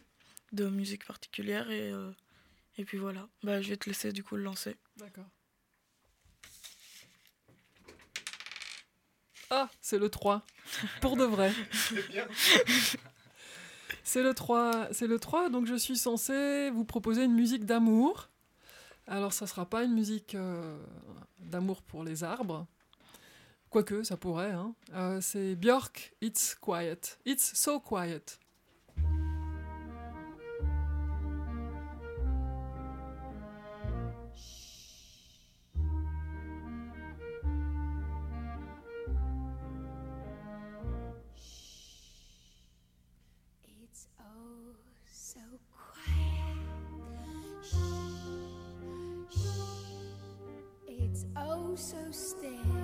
de 0.52 0.68
musique 0.68 1.06
particulière, 1.06 1.70
et, 1.70 1.92
euh, 1.92 2.12
et 2.78 2.86
puis 2.86 2.98
voilà. 2.98 3.28
Bah, 3.44 3.62
je 3.62 3.70
vais 3.70 3.78
te 3.78 3.88
laisser, 3.88 4.12
du 4.12 4.24
coup, 4.24 4.36
le 4.36 4.42
lancer. 4.44 4.78
D'accord. 4.98 5.26
Ah, 9.50 9.70
c'est 9.82 9.98
le 9.98 10.10
3. 10.10 10.44
Pour 11.02 11.16
de 11.16 11.24
vrai. 11.24 11.54
C'est 14.04 14.24
le 14.24 14.34
3, 14.34 14.88
c'est 14.92 15.08
le 15.08 15.20
3, 15.20 15.50
donc 15.50 15.66
je 15.66 15.76
suis 15.76 15.98
censée 15.98 16.70
vous 16.70 16.86
proposer 16.86 17.24
une 17.24 17.34
musique 17.34 17.66
d'amour. 17.66 18.30
Alors 19.06 19.34
ça 19.34 19.48
sera 19.48 19.66
pas 19.66 19.84
une 19.84 19.94
musique 19.94 20.36
euh, 20.36 20.78
d'amour 21.40 21.82
pour 21.82 22.04
les 22.04 22.24
arbres. 22.24 22.66
Quoique, 23.70 24.04
ça 24.04 24.16
pourrait. 24.16 24.52
Hein. 24.52 24.74
Euh, 24.94 25.20
c'est 25.22 25.56
Björk, 25.56 26.14
It's 26.22 26.56
Quiet. 26.56 27.18
It's 27.26 27.54
So 27.54 27.80
Quiet. 27.80 28.40
So 51.76 51.98
still. 52.12 52.77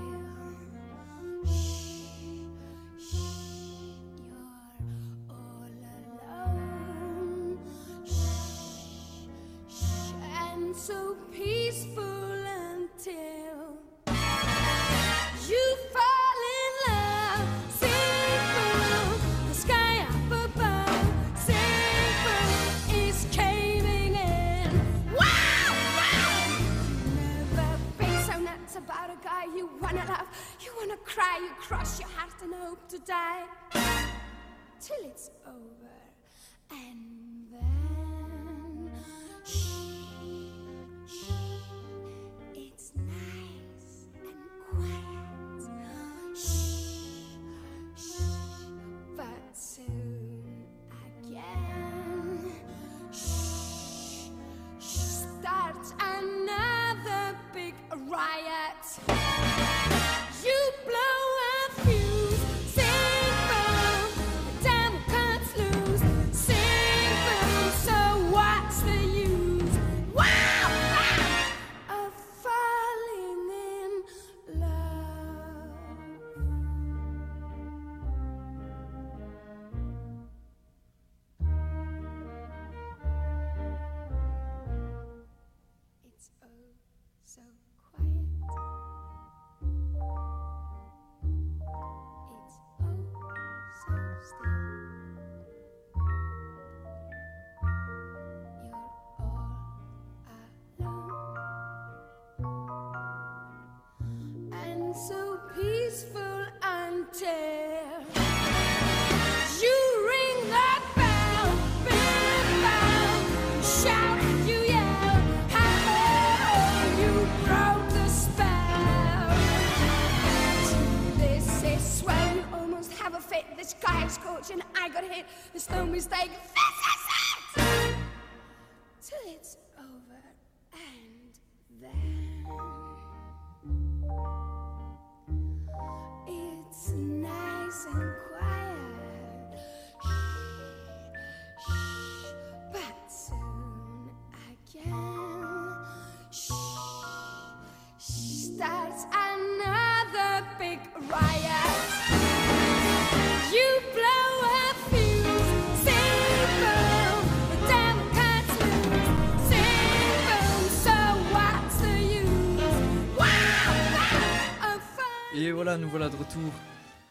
Voilà, 165.73 165.85
nous 165.85 165.89
voilà 165.89 166.09
de 166.09 166.15
retour. 166.15 166.53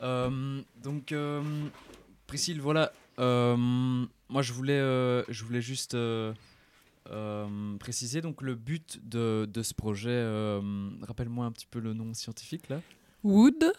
Euh, 0.03 0.63
donc, 0.83 1.11
euh, 1.11 1.43
Priscille, 2.29 2.61
voilà. 2.61 2.93
euh, 3.19 3.57
moi, 3.57 4.43
je 4.43 4.53
voulais, 4.53 4.79
euh, 4.79 5.25
je 5.29 5.45
voulais 5.45 5.61
juste 5.61 5.97
préciser 7.81 8.21
donc 8.21 8.41
le 8.41 8.55
but 8.55 9.01
de, 9.03 9.49
de 9.53 9.63
ce 9.65 9.75
projet. 9.75 10.23
Rappelle-moi 11.03 11.45
un 11.45 11.51
petit 11.51 11.67
peu 11.67 11.81
le 11.81 11.93
nom 11.93 12.15
scientifique 12.15 12.69
là. 12.69 12.81
Wood 13.25 13.73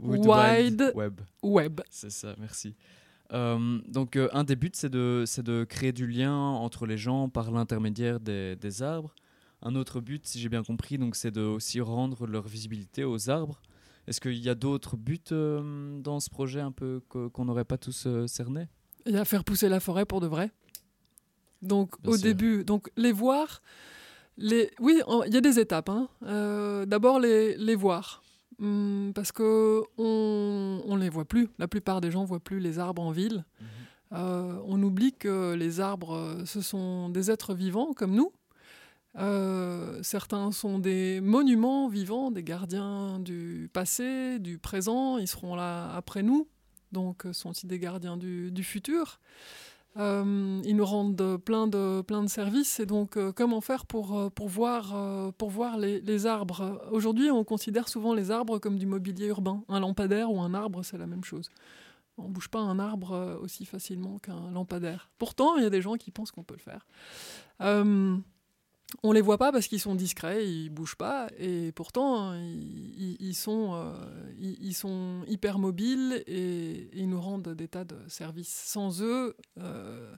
Wood 0.00 0.26
Wide 0.26 0.92
Web. 0.94 1.20
Web. 1.42 1.80
C'est 1.90 2.10
ça, 2.10 2.34
merci. 2.38 2.74
Donc, 3.30 4.16
un 4.16 4.44
des 4.44 4.56
buts, 4.56 4.70
c'est 4.72 4.90
de, 4.90 5.24
de 5.42 5.64
créer 5.64 5.92
du 5.92 6.06
lien 6.06 6.34
entre 6.34 6.86
les 6.86 6.96
gens 6.96 7.28
par 7.28 7.50
l'intermédiaire 7.50 8.20
des, 8.20 8.56
des 8.56 8.82
arbres. 8.82 9.14
Un 9.60 9.74
autre 9.74 10.00
but, 10.00 10.26
si 10.26 10.40
j'ai 10.40 10.48
bien 10.48 10.62
compris, 10.62 10.96
donc, 10.96 11.14
c'est 11.14 11.30
de 11.30 11.42
aussi 11.42 11.82
rendre 11.82 12.26
leur 12.26 12.48
visibilité 12.48 13.04
aux 13.04 13.28
arbres. 13.28 13.60
Est-ce 14.10 14.20
qu'il 14.20 14.38
y 14.38 14.48
a 14.48 14.54
d'autres 14.56 14.96
buts 14.96 15.20
euh, 15.30 15.98
dans 16.00 16.18
ce 16.18 16.28
projet 16.28 16.60
un 16.60 16.72
peu 16.72 17.00
qu'on 17.08 17.44
n'aurait 17.44 17.64
pas 17.64 17.78
tous 17.78 18.04
euh, 18.08 18.26
cernés? 18.26 18.66
Il 19.06 19.12
y 19.12 19.16
a 19.16 19.24
faire 19.24 19.44
pousser 19.44 19.68
la 19.68 19.78
forêt 19.80 20.04
pour 20.04 20.20
de 20.20 20.26
vrai. 20.26 20.50
Donc 21.62 22.00
Bien 22.02 22.12
au 22.12 22.16
sûr. 22.16 22.24
début, 22.24 22.64
donc 22.64 22.90
les 22.96 23.12
voir, 23.12 23.62
les, 24.36 24.70
oui, 24.80 25.00
il 25.26 25.32
y 25.32 25.36
a 25.36 25.40
des 25.40 25.58
étapes. 25.60 25.88
hein. 25.90 26.08
Euh, 26.24 26.86
D'abord 26.86 27.20
les, 27.20 27.56
les 27.56 27.76
voir, 27.76 28.22
Hum, 28.60 29.12
parce 29.14 29.32
que 29.32 29.82
on, 29.96 30.82
on 30.84 30.96
les 30.96 31.08
voit 31.08 31.24
plus. 31.24 31.48
La 31.58 31.66
plupart 31.68 32.02
des 32.02 32.10
gens 32.10 32.24
voient 32.24 32.40
plus 32.40 32.60
les 32.60 32.78
arbres 32.78 33.00
en 33.00 33.10
ville. 33.10 33.46
Euh, 34.12 34.60
on 34.66 34.82
oublie 34.82 35.12
que 35.14 35.54
les 35.54 35.80
arbres, 35.80 36.42
ce 36.44 36.60
sont 36.60 37.08
des 37.10 37.30
êtres 37.30 37.54
vivants 37.54 37.92
comme 37.94 38.12
nous. 38.14 38.32
Euh, 39.18 39.98
certains 40.02 40.52
sont 40.52 40.78
des 40.78 41.20
monuments 41.20 41.88
vivants, 41.88 42.30
des 42.30 42.44
gardiens 42.44 43.18
du 43.18 43.68
passé, 43.72 44.38
du 44.38 44.58
présent. 44.58 45.18
Ils 45.18 45.28
seront 45.28 45.54
là 45.54 45.92
après 45.94 46.22
nous, 46.22 46.48
donc 46.92 47.26
euh, 47.26 47.32
sont 47.32 47.50
aussi 47.50 47.66
des 47.66 47.78
gardiens 47.78 48.16
du, 48.16 48.62
futur? 48.62 49.20
Euh, 49.96 50.60
ils 50.64 50.76
nous 50.76 50.84
rendent 50.84 51.38
plein 51.38 51.66
de, 51.66 52.02
plein 52.02 52.22
de 52.22 52.28
services. 52.28 52.78
Et 52.78 52.86
donc, 52.86 53.18
comment 53.34 53.60
faire 53.60 53.84
pour, 53.84 54.30
pour 54.32 54.48
voir, 54.48 55.32
pour 55.34 55.50
voir 55.50 55.78
les, 55.78 56.00
les 56.00 56.26
arbres? 56.26 56.80
Aujourd'hui, 56.92 57.30
on 57.30 57.42
considère 57.42 57.88
souvent 57.88 58.14
les 58.14 58.30
arbres 58.30 58.58
comme 58.58 58.78
du 58.78 58.86
mobilier 58.86 59.26
urbain. 59.26 59.64
Un 59.68 59.80
lampadaire 59.80 60.30
ou 60.30 60.40
un 60.40 60.54
arbre, 60.54 60.84
c'est 60.84 60.98
la 60.98 61.06
même 61.06 61.24
chose. 61.24 61.50
On 62.16 62.28
ne 62.28 62.32
bouge 62.32 62.48
pas 62.48 62.60
un 62.60 62.78
arbre 62.78 63.40
aussi 63.42 63.64
facilement 63.64 64.18
qu'un 64.18 64.52
lampadaire. 64.52 65.10
Pourtant, 65.18 65.56
il 65.56 65.64
y 65.64 65.66
a 65.66 65.70
des 65.70 65.80
gens 65.80 65.94
qui 65.94 66.12
pensent 66.12 66.30
qu'on 66.30 66.44
peut 66.44 66.56
le 66.56 66.60
faire. 66.60 66.86
On 69.02 69.12
les 69.12 69.20
voit 69.20 69.38
pas 69.38 69.52
parce 69.52 69.68
qu'ils 69.68 69.80
sont 69.80 69.94
discrets, 69.94 70.46
ils 70.46 70.68
bougent 70.68 70.96
pas, 70.96 71.28
et 71.38 71.72
pourtant 71.72 72.34
ils, 72.34 73.34
sont, 73.34 73.74
euh, 73.74 75.24
hyper 75.26 75.58
mobiles 75.58 76.24
et, 76.26 76.90
ils 76.94 77.08
nous 77.08 77.20
rendent 77.20 77.54
des 77.54 77.68
tas 77.68 77.84
de 77.84 77.96
services. 78.08 78.62
Sans 78.66 79.00
eux, 79.02 79.36
euh, 79.58 80.12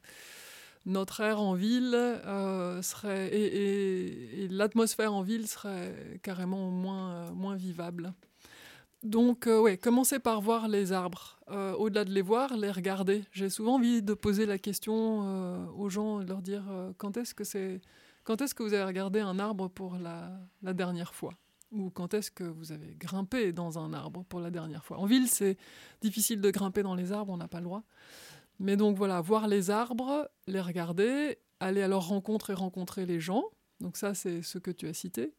notre 0.86 1.20
air 1.20 1.40
en 1.40 1.54
ville 1.54 1.94
euh, 1.94 2.80
serait 2.82 3.28
et, 3.32 4.48
l'atmosphère 4.48 5.12
en 5.12 5.22
ville 5.22 5.46
serait 5.46 6.18
carrément 6.22 6.70
moins, 6.70 7.30
moins 7.32 7.56
vivable. 7.56 8.14
Donc, 9.02 9.48
euh, 9.48 9.60
ouais, 9.60 9.76
commencer 9.76 10.18
par 10.18 10.40
voir 10.40 10.68
les 10.68 10.92
arbres. 10.92 11.38
Au-delà 11.78 12.06
de 12.06 12.10
les 12.10 12.22
voir, 12.22 12.56
les 12.56 12.70
regarder. 12.70 13.24
J'ai 13.32 13.50
souvent 13.50 13.74
envie 13.74 14.00
de 14.00 14.14
poser 14.14 14.46
la 14.46 14.56
question 14.56 15.68
aux 15.78 15.90
gens 15.90 16.20
de 16.20 16.24
leur 16.24 16.40
dire 16.40 16.64
quand 16.96 17.18
est-ce 17.18 17.34
que 17.34 17.44
c'est 17.44 17.82
quand 18.24 18.40
est-ce 18.40 18.54
que 18.54 18.62
vous 18.62 18.74
avez 18.74 18.84
regardé 18.84 19.20
un 19.20 19.38
arbre 19.38 19.68
pour 19.68 19.96
la, 19.96 20.74
dernière 20.74 21.14
fois? 21.14 21.34
Ou 21.70 21.90
quand 21.90 22.14
est-ce 22.14 22.30
que 22.30 22.44
vous 22.44 22.72
avez 22.72 22.94
grimpé 22.98 23.52
dans 23.52 23.78
un 23.78 23.92
arbre 23.92 24.24
pour 24.28 24.40
la 24.40 24.50
dernière 24.50 24.84
fois? 24.84 24.98
En 24.98 25.06
ville, 25.06 25.28
c'est 25.28 25.56
difficile 26.00 26.40
de 26.40 26.50
grimper 26.50 26.82
dans 26.82 26.94
les 26.94 27.12
arbres, 27.12 27.32
on 27.32 27.38
n'a 27.38 27.48
pas 27.48 27.58
le 27.58 27.64
droit. 27.64 27.82
Mais 28.58 28.76
donc 28.76 28.96
voilà, 28.96 29.20
voir 29.20 29.48
les 29.48 29.70
arbres, 29.70 30.30
les 30.46 30.60
regarder, 30.60 31.38
aller 31.60 31.82
à 31.82 31.88
leur 31.88 32.08
rencontre 32.08 32.50
et 32.50 32.54
rencontrer 32.54 33.06
les 33.06 33.20
gens. 33.20 33.44
Donc 33.80 33.96
ça, 33.96 34.14
c'est 34.14 34.42
ce 34.42 34.58
que 34.58 34.70
tu 34.70 34.86
as 34.86 34.94
cité. 34.94 35.32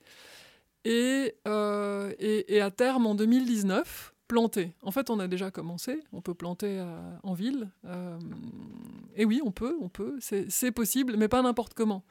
Et, 0.85 1.35
euh, 1.47 2.13
et, 2.19 2.55
et 2.55 2.61
à 2.61 2.71
terme, 2.71 3.05
en 3.05 3.15
2019, 3.15 4.13
planter. 4.27 4.73
En 4.81 4.91
fait, 4.91 5.09
on 5.09 5.19
a 5.19 5.27
déjà 5.27 5.51
commencé. 5.51 6.01
On 6.11 6.21
peut 6.21 6.33
planter 6.33 6.79
euh, 6.79 7.15
en 7.23 7.33
ville. 7.33 7.69
Euh, 7.85 8.17
et 9.15 9.25
oui, 9.25 9.41
on 9.45 9.51
peut, 9.51 9.77
on 9.79 9.89
peut. 9.89 10.17
C'est 10.19 10.71
possible, 10.71 11.17
mais 11.17 11.27
pas 11.27 11.41
n'importe 11.41 11.73
comment. 11.73 12.03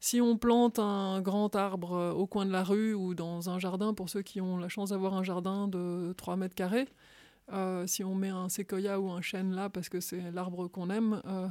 Si 0.00 0.20
on 0.20 0.36
plante 0.36 0.78
un 0.78 1.22
grand 1.22 1.56
arbre 1.56 1.94
euh, 1.94 2.12
au 2.12 2.26
coin 2.26 2.44
de 2.44 2.52
la 2.52 2.62
rue 2.62 2.94
ou 2.94 3.14
dans 3.14 3.48
un 3.48 3.58
jardin, 3.58 3.94
pour 3.94 4.10
ceux 4.10 4.22
qui 4.22 4.40
ont 4.40 4.58
la 4.58 4.68
chance 4.68 4.90
d'avoir 4.90 5.14
un 5.14 5.22
jardin 5.22 5.66
de 5.66 6.12
3 6.16 6.36
mètres 6.36 6.54
carrés, 6.54 6.88
euh, 7.52 7.86
si 7.86 8.04
on 8.04 8.14
met 8.14 8.28
un 8.28 8.48
séquoia 8.48 9.00
ou 9.00 9.10
un 9.10 9.20
chêne 9.20 9.54
là 9.54 9.68
parce 9.68 9.88
que 9.88 10.00
c'est 10.00 10.30
l'arbre 10.30 10.68
qu'on 10.68 10.90
aime, 10.90 11.22
euh, 11.26 11.48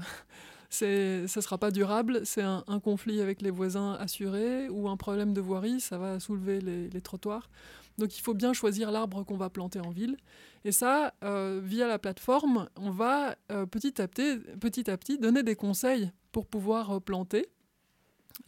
ça 1.27 1.41
sera 1.41 1.57
pas 1.57 1.71
durable. 1.71 2.21
C'est 2.25 2.43
un, 2.43 2.63
conflit 2.83 3.21
avec 3.21 3.41
les 3.41 3.51
voisins 3.51 3.93
assuré 3.93 4.69
ou 4.69 4.87
un 4.87 4.97
problème 4.97 5.33
de 5.33 5.41
voirie, 5.41 5.79
ça 5.79 5.97
va 5.97 6.19
soulever 6.19 6.61
les, 6.61 7.01
trottoirs. 7.01 7.49
Donc 7.97 8.17
il 8.17 8.21
faut 8.21 8.33
bien 8.33 8.53
choisir 8.53 8.91
l'arbre 8.91 9.23
qu'on 9.23 9.37
va 9.37 9.49
planter 9.49 9.79
en 9.79 9.89
ville. 9.91 10.17
Et 10.63 10.71
ça, 10.71 11.13
via 11.21 11.87
la 11.87 11.99
plateforme, 11.99 12.69
on 12.75 12.89
va 12.89 13.35
petit, 13.69 14.01
à 14.01 14.07
petit, 14.07 14.39
petit 14.59 14.89
à 14.89 14.97
petit 14.97 15.19
donner 15.19 15.43
des 15.43 15.55
conseils 15.55 16.11
pour 16.31 16.47
pouvoir 16.47 17.01
planter. 17.01 17.49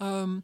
Euh, 0.02 0.40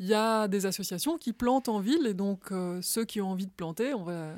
Il 0.00 0.06
y 0.06 0.14
a 0.14 0.46
des 0.46 0.64
associations 0.64 1.18
qui 1.18 1.32
plantent 1.32 1.68
en 1.68 1.80
ville 1.80 2.06
et 2.06 2.14
donc 2.14 2.52
euh, 2.52 2.80
ceux 2.82 3.04
qui 3.04 3.20
ont 3.20 3.32
envie 3.32 3.46
de 3.46 3.52
planter, 3.52 3.94
on 3.94 4.04
va, 4.04 4.34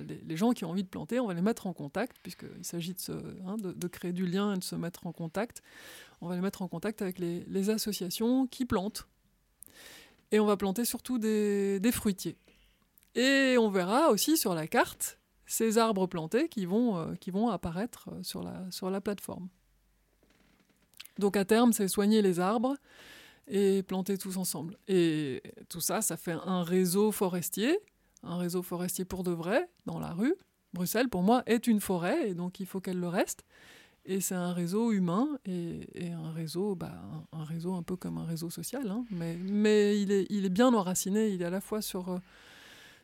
les, 0.00 0.36
gens 0.36 0.50
qui 0.50 0.64
ont 0.64 0.70
envie 0.70 0.82
de 0.82 0.88
planter, 0.88 1.20
on 1.20 1.28
va 1.28 1.34
les 1.34 1.40
mettre 1.40 1.68
en 1.68 1.72
contact 1.72 2.16
puisqu'il 2.20 2.64
s'agit 2.64 2.96
hein, 3.46 3.56
de, 3.56 3.88
créer 3.88 4.12
du 4.12 4.26
lien 4.26 4.54
et 4.54 4.58
de 4.58 4.64
se 4.64 4.74
mettre 4.74 5.06
en 5.06 5.12
contact. 5.12 5.62
On 6.20 6.26
va 6.26 6.34
les 6.34 6.40
mettre 6.40 6.62
en 6.62 6.68
contact 6.68 7.00
avec 7.00 7.20
les, 7.20 7.70
associations 7.70 8.48
qui 8.48 8.64
plantent. 8.64 9.06
Et 10.32 10.40
on 10.40 10.46
va 10.46 10.56
planter 10.56 10.84
surtout 10.84 11.18
des, 11.18 11.80
fruitiers. 11.92 12.36
Et 13.14 13.56
on 13.56 13.70
verra 13.70 14.10
aussi 14.10 14.36
sur 14.36 14.54
la 14.54 14.66
carte 14.66 15.20
ces 15.46 15.78
arbres 15.78 16.08
plantés 16.08 16.48
qui 16.48 16.66
vont, 16.66 16.96
euh, 16.96 17.48
apparaître 17.52 18.08
euh, 18.10 18.22
sur 18.70 18.90
la 18.90 19.00
plateforme. 19.00 19.48
Donc 21.18 21.36
à 21.36 21.44
terme, 21.44 21.72
c'est 21.72 21.86
soigner 21.86 22.22
les 22.22 22.40
arbres 22.40 22.76
et 23.48 23.82
planter 23.82 24.18
tous 24.18 24.36
ensemble. 24.36 24.76
Et 24.88 25.42
tout 25.68 25.80
ça, 25.80 26.02
ça 26.02 26.16
fait 26.16 26.36
un 26.44 26.62
réseau 26.62 27.12
forestier, 27.12 27.78
un 28.22 28.36
réseau 28.36 28.62
forestier 28.62 29.04
pour 29.04 29.22
de 29.22 29.30
vrai, 29.30 29.68
dans 29.86 29.98
la 29.98 30.12
rue. 30.12 30.34
Bruxelles, 30.72 31.08
pour 31.08 31.22
moi, 31.22 31.42
est 31.46 31.66
une 31.66 31.80
forêt, 31.80 32.30
et 32.30 32.34
donc 32.34 32.60
il 32.60 32.66
faut 32.66 32.80
qu'elle 32.80 32.98
le 32.98 33.08
reste. 33.08 33.44
Et 34.06 34.20
c'est 34.20 34.34
un 34.34 34.52
réseau 34.52 34.92
humain 34.92 35.28
et, 35.46 35.88
et 35.94 36.10
un 36.10 36.30
réseau, 36.30 36.74
bah, 36.74 36.92
un, 37.32 37.44
réseau 37.44 37.74
un 37.74 37.82
peu 37.82 37.96
comme 37.96 38.18
un 38.18 38.24
réseau 38.24 38.50
social, 38.50 38.90
hein. 38.90 39.04
mais, 39.10 39.36
mais 39.36 39.98
il, 39.98 40.12
est, 40.12 40.26
il 40.28 40.44
est 40.44 40.50
bien 40.50 40.74
enraciné, 40.74 41.30
il 41.30 41.40
est 41.40 41.46
à 41.46 41.50
la 41.50 41.62
fois 41.62 41.80
sur, 41.80 42.10
euh, 42.10 42.18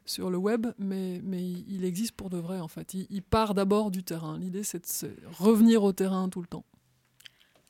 sur 0.05 0.29
le 0.29 0.37
web, 0.37 0.67
mais, 0.79 1.23
mais 1.25 1.43
il, 1.43 1.85
existe 1.85 2.13
pour 2.13 2.29
de 2.29 2.37
vrai 2.37 2.61
en 2.61 2.69
fait. 2.69 2.93
Il, 2.93 3.23
part 3.23 3.55
d'abord 3.55 3.91
du 3.91 4.03
terrain. 4.03 4.39
L'idée 4.39 4.63
c'est 4.63 5.05
de 5.05 5.15
revenir 5.39 5.83
au 5.85 5.93
terrain 5.93 6.29
tout 6.29 6.43
le 6.43 6.47
temps. 6.47 6.65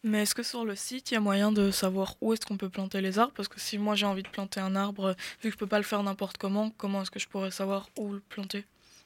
Mais 0.03 0.23
est-ce 0.23 0.35
que 0.35 0.43
sur 0.43 0.65
le 0.65 0.75
site, 0.75 1.11
il 1.11 1.15
y 1.15 1.17
a 1.17 1.21
moyen 1.21 1.53
de 1.53 1.71
savoir 1.71 2.17
où 2.21 2.33
est-ce 2.33 2.47
qu'on 2.47 2.57
peut 2.57 2.71
planter 2.71 3.01
les 3.03 3.19
arbres? 3.19 3.35
Parce 3.37 3.49
que 3.49 3.61
si 3.61 3.77
moi 3.77 3.95
j'ai 3.95 4.07
envie 4.07 4.23
de 4.23 4.29
planter 4.29 4.61
un 4.61 4.75
arbre, 4.75 5.15
vu 5.43 5.51
que 5.51 5.53
je 5.53 5.59
peux 5.59 5.67
pas 5.67 5.79
le 5.79 5.85
faire 5.85 6.03
n'importe 6.03 6.39
comment, 6.39 6.71
comment 6.79 7.03
est-ce 7.03 7.11
que 7.11 7.19
je 7.21 7.29
pourrais 7.29 7.51
savoir 7.51 7.89
où 7.99 8.13
le 8.13 8.21
planter? 8.21 8.65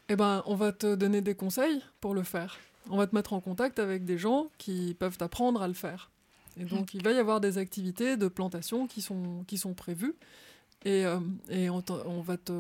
Eh 0.09 0.17
ben, 0.17 0.43
on 0.47 0.55
va 0.55 0.71
te 0.73 0.95
donner 0.95 1.21
des 1.21 1.35
conseils 1.35 1.83
pour 2.01 2.15
le 2.15 2.23
faire. 2.23 2.59
On 2.91 2.97
va 2.97 3.07
te 3.07 3.15
mettre 3.15 3.33
en 3.33 3.41
contact 3.41 3.79
avec 3.79 4.05
des 4.05 4.19
gens 4.19 4.49
qui 4.59 4.95
peuvent 4.99 5.17
t'apprendre 5.17 5.63
à 5.63 5.69
le 5.69 5.75
faire. 5.75 6.11
Et 6.61 6.65
donc, 6.65 6.95
il 6.95 7.03
va 7.03 7.11
y 7.11 7.19
avoir 7.19 7.41
des 7.41 7.59
activités 7.59 8.17
de 8.17 8.29
plantation 8.29 8.87
qui 8.87 9.03
sont, 9.03 9.43
qui 9.49 9.59
sont 9.59 9.75
prévues. 9.75 10.15
Et, 10.85 11.05
euh, 11.07 11.19
et 11.49 11.71
on, 11.71 11.81
va 12.21 12.37
te, 12.37 12.53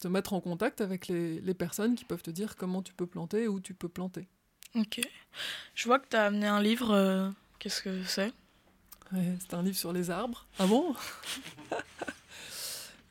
te 0.00 0.08
mettre 0.08 0.32
en 0.32 0.40
contact 0.40 0.80
avec 0.80 1.08
les, 1.08 1.40
les 1.40 1.54
personnes 1.54 1.96
qui 1.96 2.04
peuvent 2.04 2.22
te 2.22 2.30
dire 2.30 2.54
comment 2.56 2.80
tu 2.80 2.94
peux 2.94 3.06
planter 3.06 3.42
et 3.42 3.48
où 3.48 3.58
tu 3.60 3.74
peux 3.74 3.88
planter. 3.88 4.28
Ok. 4.76 5.00
Je 5.74 5.84
vois 5.84 5.98
que 5.98 6.08
tu 6.08 6.16
as 6.16 6.24
amené 6.26 6.46
un 6.46 6.62
livre. 6.62 6.92
euh, 6.92 7.28
Qu'est-ce 7.58 7.82
que 7.82 8.04
c'est? 8.04 8.32
Ouais, 9.12 9.36
c'est 9.40 9.54
un 9.54 9.62
livre 9.62 9.76
sur 9.76 9.92
les 9.92 10.10
arbres. 10.10 10.46
Ah 10.58 10.66
bon? 10.66 10.94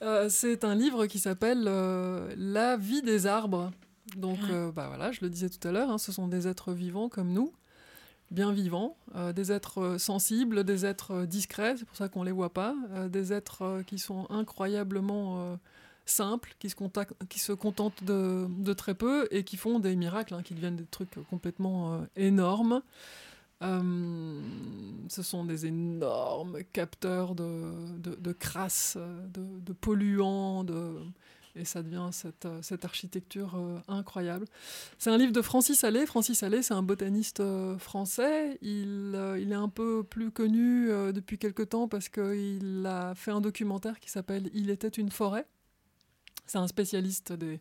Euh, 0.01 0.27
C'est 0.29 0.65
un 0.65 0.75
livre 0.75 1.05
qui 1.07 1.19
s'appelle 1.19 1.63
euh, 1.67 2.33
La 2.37 2.75
vie 2.75 3.01
des 3.01 3.25
arbres. 3.27 3.71
Donc, 4.17 4.39
Ah. 4.49 4.51
euh, 4.51 4.71
bah 4.71 4.87
voilà, 4.89 5.11
je 5.13 5.21
le 5.21 5.29
disais 5.29 5.49
tout 5.49 5.65
à 5.67 5.71
l'heure, 5.71 5.89
hein, 5.89 5.97
ce 5.97 6.11
sont 6.11 6.27
des 6.27 6.47
êtres 6.49 6.73
vivants 6.73 7.07
comme 7.09 7.29
nous, 7.31 7.53
bien 8.29 8.51
vivants, 8.51 8.97
des 9.33 9.51
êtres 9.53 9.95
sensibles, 9.97 10.63
des 10.65 10.85
êtres 10.85 11.25
discrets, 11.25 11.75
c'est 11.77 11.85
pour 11.85 11.95
ça 11.95 12.09
qu'on 12.09 12.23
les 12.23 12.33
voit 12.33 12.53
pas, 12.53 12.75
des 13.09 13.31
êtres 13.33 13.81
qui 13.87 13.97
sont 13.97 14.27
incroyablement 14.29 15.57
simples, 16.05 16.55
qui 16.59 16.69
se, 16.69 16.75
qui 17.29 17.39
se 17.39 17.53
contentent 17.53 18.03
de, 18.03 18.45
de 18.49 18.73
très 18.73 18.93
peu 18.95 19.27
et 19.31 19.43
qui 19.43 19.57
font 19.57 19.79
des 19.79 19.95
miracles, 19.95 20.33
hein, 20.35 20.43
qui 20.43 20.53
deviennent 20.53 20.75
des 20.75 20.85
trucs 20.85 21.15
complètement 21.29 22.05
énormes. 22.15 22.81
Euh, 23.61 24.41
ce 25.07 25.23
sont 25.23 25.45
des 25.45 25.65
énormes 25.65 26.59
capteurs 26.73 27.35
de, 27.35 27.97
de, 27.99 28.15
de 28.15 28.31
crasse, 28.33 28.97
euh, 28.97 29.27
de, 29.27 29.73
polluants, 29.73 30.65
de... 30.65 30.97
et 31.55 31.63
ça 31.63 31.81
devient 31.81 32.09
cette, 32.11 32.45
euh, 32.45 32.61
cette 32.61 32.83
architecture 32.83 33.57
incroyable. 33.87 34.45
C'est 34.97 35.09
un 35.09 35.17
livre 35.17 35.31
de 35.31 35.41
Francis 35.41 35.83
Allais. 35.85 36.05
Francis 36.05 36.43
Allais, 36.43 36.61
c'est 36.61 36.73
un 36.73 36.83
botaniste 36.83 37.41
français. 37.77 38.57
Il, 38.61 39.17
il 39.39 39.51
est 39.51 39.55
un 39.55 39.69
peu 39.69 40.03
plus 40.03 40.31
connu 40.31 40.87
depuis 41.13 41.37
quelque 41.37 41.63
temps 41.63 41.87
parce 41.87 42.09
qu'il 42.09 42.83
a 42.85 43.15
fait 43.15 43.31
un 43.31 43.41
documentaire 43.41 43.99
qui 43.99 44.09
s'appelle 44.09 44.49
Il 44.53 44.69
était 44.69 44.89
une 44.89 45.11
forêt. 45.11 45.47
C'est 46.45 46.59
un 46.59 46.67
spécialiste 46.67 47.33
des, 47.33 47.59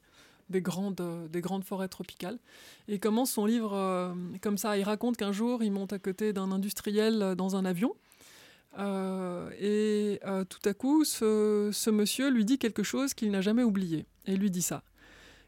des 0.51 0.61
grandes, 0.61 1.01
euh, 1.01 1.29
des 1.29 1.41
grandes 1.41 1.65
forêts 1.65 1.89
tropicales. 1.89 2.39
Et 2.89 2.99
commence 2.99 3.33
son 3.33 3.47
livre 3.47 3.73
euh, 3.75 4.13
comme 4.41 4.59
ça. 4.59 4.77
Il 4.79 4.85
raconte 4.85 5.17
qu'un 5.17 5.33
jour, 5.33 5.63
il 5.63 5.73
monte 5.73 5.93
à 5.93 5.99
côté 5.99 6.33
d'un 6.33 6.53
industriel 6.53 7.23
euh, 7.23 7.35
dans 7.35 7.57
un 7.57 7.65
avion. 7.65 7.95
Et 9.61 10.19
tout 10.49 10.69
à 10.69 10.75
coup, 10.75 11.05
ce, 11.05 11.71
ce 11.73 11.91
monsieur 11.91 12.29
lui 12.29 12.45
dit 12.45 12.59
quelque 12.59 12.83
chose 12.83 13.15
qu'il 13.15 13.31
n'a 13.31 13.41
jamais 13.41 13.63
oublié. 13.63 14.05
Et 14.27 14.37
lui 14.37 14.51
dit 14.51 14.63
ça. 14.63 14.83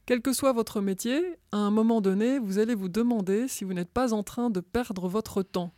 Quel 0.07 0.23
que 0.23 0.33
soit 0.33 0.53
votre 0.53 0.81
métier, 0.81 1.35
à 1.51 1.57
un 1.57 1.73
moment 1.73 2.01
donné, 2.01 2.39
vous 2.39 2.61
allez 2.61 2.77
vous 2.77 2.89
demander 2.89 3.49
si 3.49 3.65
vous 3.65 3.75
n'êtes 3.75 3.91
pas 3.91 4.13
en 4.13 4.23
train 4.23 4.49
de 4.49 4.61
perdre 4.61 5.09
votre 5.09 5.43
temps. 5.43 5.73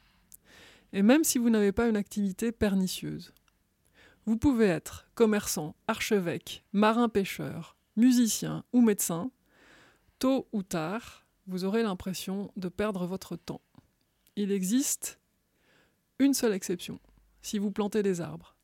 Et 0.93 1.01
même 1.01 1.25
si 1.25 1.39
vous 1.39 1.49
n'avez 1.49 1.73
pas 1.73 1.89
une 1.89 1.97
activité 1.97 2.53
pernicieuse. 2.53 3.33
Vous 4.27 4.37
pouvez 4.37 4.67
être 4.67 5.07
commerçant, 5.15 5.75
archevêque, 5.87 6.63
marin-pêcheur, 6.75 7.78
musicien 7.99 8.65
ou 8.73 8.81
médecin. 8.81 9.31
Tôt 10.19 10.49
ou 10.53 10.63
tard, 10.63 11.27
vous 11.47 11.65
aurez 11.65 11.83
l'impression 11.83 12.51
de 12.57 12.69
perdre 12.69 13.07
votre 13.07 13.37
temps. 13.37 13.61
Il 14.37 14.51
existe 14.53 15.19
une 16.19 16.35
seule 16.35 16.55
exception, 16.55 16.99
si 17.43 17.59
vous 17.59 17.71
plantez 17.71 18.03
des 18.03 18.21
arbres. 18.21 18.57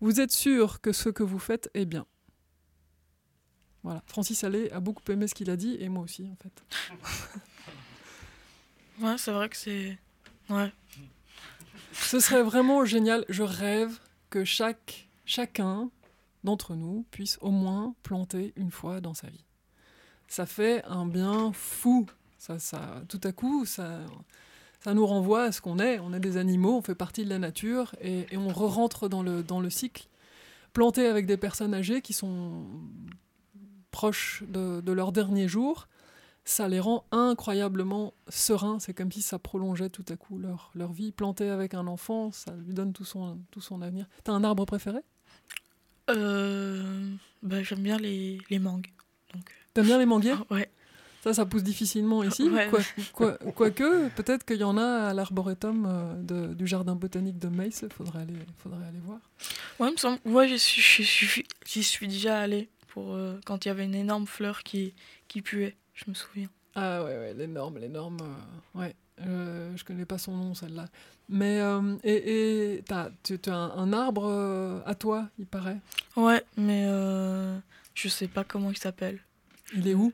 Vous 0.00 0.20
êtes 0.20 0.32
sûr 0.32 0.80
que 0.80 0.92
ce 0.92 1.08
que 1.08 1.22
vous 1.22 1.38
faites 1.38 1.70
est 1.74 1.86
bien. 1.86 2.06
Voilà, 3.82 4.02
Francis 4.06 4.44
Allais 4.44 4.70
a 4.72 4.80
beaucoup 4.80 5.10
aimé 5.10 5.26
ce 5.26 5.34
qu'il 5.34 5.50
a 5.50 5.56
dit, 5.56 5.76
et 5.80 5.88
moi 5.88 6.04
aussi, 6.04 6.28
en 6.30 6.36
fait. 6.36 6.62
Ouais, 9.00 9.16
c'est 9.16 9.32
vrai 9.32 9.48
que 9.48 9.56
c'est. 9.56 9.98
Ouais. 10.50 10.70
Ce 11.92 12.20
serait 12.20 12.42
vraiment 12.42 12.84
génial. 12.84 13.24
Je 13.28 13.42
rêve 13.42 13.98
que 14.30 14.44
chaque, 14.44 15.08
chacun 15.24 15.90
d'entre 16.44 16.74
nous 16.74 17.06
puisse 17.10 17.38
au 17.40 17.50
moins 17.50 17.94
planter 18.02 18.52
une 18.56 18.70
fois 18.70 19.00
dans 19.00 19.14
sa 19.14 19.28
vie. 19.28 19.44
Ça 20.28 20.46
fait 20.46 20.84
un 20.84 21.06
bien 21.06 21.52
fou. 21.52 22.06
Ça, 22.38 22.58
ça, 22.58 23.02
tout 23.08 23.20
à 23.22 23.32
coup, 23.32 23.64
ça, 23.66 24.00
ça 24.80 24.94
nous 24.94 25.06
renvoie 25.06 25.44
à 25.44 25.52
ce 25.52 25.60
qu'on 25.60 25.78
est. 25.78 25.98
On 26.00 26.12
est 26.12 26.20
des 26.20 26.36
animaux, 26.36 26.76
on 26.76 26.82
fait 26.82 26.94
partie 26.94 27.24
de 27.24 27.28
la 27.28 27.38
nature 27.38 27.94
et, 28.00 28.26
on 28.36 28.48
re-rentre 28.48 29.08
dans 29.08 29.22
le, 29.22 29.42
dans 29.42 29.60
le 29.60 29.70
cycle. 29.70 30.08
Planter 30.72 31.06
avec 31.06 31.26
des 31.26 31.36
personnes 31.36 31.74
âgées 31.74 32.00
qui 32.00 32.14
sont 32.14 32.64
proches 33.90 34.42
de, 34.48 34.80
de 34.80 34.92
leur 34.92 35.12
dernier 35.12 35.46
jour, 35.46 35.86
ça 36.44 36.68
les 36.68 36.80
rend 36.80 37.04
incroyablement 37.12 38.14
sereins. 38.28 38.78
C'est 38.80 38.94
comme 38.94 39.12
si 39.12 39.22
ça 39.22 39.38
prolongeait 39.38 39.90
tout 39.90 40.04
à 40.08 40.16
coup 40.16 40.38
leur, 40.38 40.70
leur 40.74 40.92
vie. 40.92 41.12
Planter 41.12 41.50
avec 41.50 41.74
un 41.74 41.86
enfant, 41.86 42.32
ça 42.32 42.52
lui 42.56 42.74
donne 42.74 42.92
tout 42.92 43.04
son, 43.04 43.38
tout 43.50 43.60
son 43.60 43.82
avenir. 43.82 44.08
T'as 44.24 44.32
un 44.32 44.42
arbre 44.42 44.64
préféré? 44.64 45.00
Euh, 46.10 47.08
bah, 47.42 47.62
J'aime 47.62 47.80
bien 47.80 47.96
les, 47.98 48.38
les 48.50 48.58
mangues. 48.58 48.88
Donc, 49.34 49.44
T'aimes 49.74 49.86
bien 49.86 49.98
les 49.98 50.06
manguiers 50.06 50.32
euh, 50.32 50.54
ouais. 50.54 50.70
Ça, 51.22 51.32
ça 51.32 51.46
pousse 51.46 51.62
difficilement 51.62 52.24
ici. 52.24 52.48
Ouais. 52.50 52.68
Quoi- 52.68 52.80
quoi- 53.12 53.38
Quoique, 53.52 54.08
peut-être 54.16 54.44
qu'il 54.44 54.56
y 54.56 54.64
en 54.64 54.76
a 54.76 55.08
à 55.10 55.14
l'arboretum 55.14 55.86
euh, 55.86 56.14
de- 56.20 56.54
du 56.54 56.66
jardin 56.66 56.96
botanique 56.96 57.38
de. 57.38 57.48
Il 57.64 57.72
faudrait 57.92 58.22
aller, 58.22 58.34
faudrait 58.58 58.84
aller 58.86 58.98
voir. 59.04 59.20
Ouais, 59.78 59.88
il 59.88 59.92
me 59.92 59.96
semble. 59.98 60.18
Ouais, 60.24 60.48
j'y 60.48 60.58
suis, 60.58 60.82
j'y 60.82 61.04
suis, 61.04 61.46
j'y 61.64 61.82
suis 61.84 62.08
déjà 62.08 62.40
allée 62.40 62.68
pour, 62.88 63.14
euh, 63.14 63.38
quand 63.46 63.64
il 63.64 63.68
y 63.68 63.70
avait 63.70 63.84
une 63.84 63.94
énorme 63.94 64.26
fleur 64.26 64.64
qui, 64.64 64.94
qui 65.28 65.42
puait. 65.42 65.76
Je 65.94 66.04
me 66.08 66.14
souviens. 66.14 66.48
Ah 66.74 67.04
ouais, 67.04 67.16
ouais 67.16 67.34
l'énorme, 67.34 67.78
l'énorme. 67.78 68.16
euh, 68.20 68.80
ouais, 68.80 68.96
euh, 69.20 69.72
je 69.76 69.84
connais 69.84 70.06
pas 70.06 70.18
son 70.18 70.36
nom, 70.36 70.54
celle-là. 70.54 70.88
Mais, 71.34 71.60
euh, 71.62 71.96
et 72.04 72.84
tu 72.84 72.92
as 73.50 73.54
un, 73.56 73.70
un 73.78 73.92
arbre 73.94 74.26
euh, 74.28 74.80
à 74.84 74.94
toi, 74.94 75.28
il 75.38 75.46
paraît. 75.46 75.78
Ouais, 76.14 76.44
mais 76.58 76.84
euh, 76.86 77.56
je 77.94 78.08
sais 78.08 78.28
pas 78.28 78.44
comment 78.44 78.70
il 78.70 78.76
s'appelle. 78.76 79.18
Il 79.74 79.88
est 79.88 79.94
où? 79.94 80.12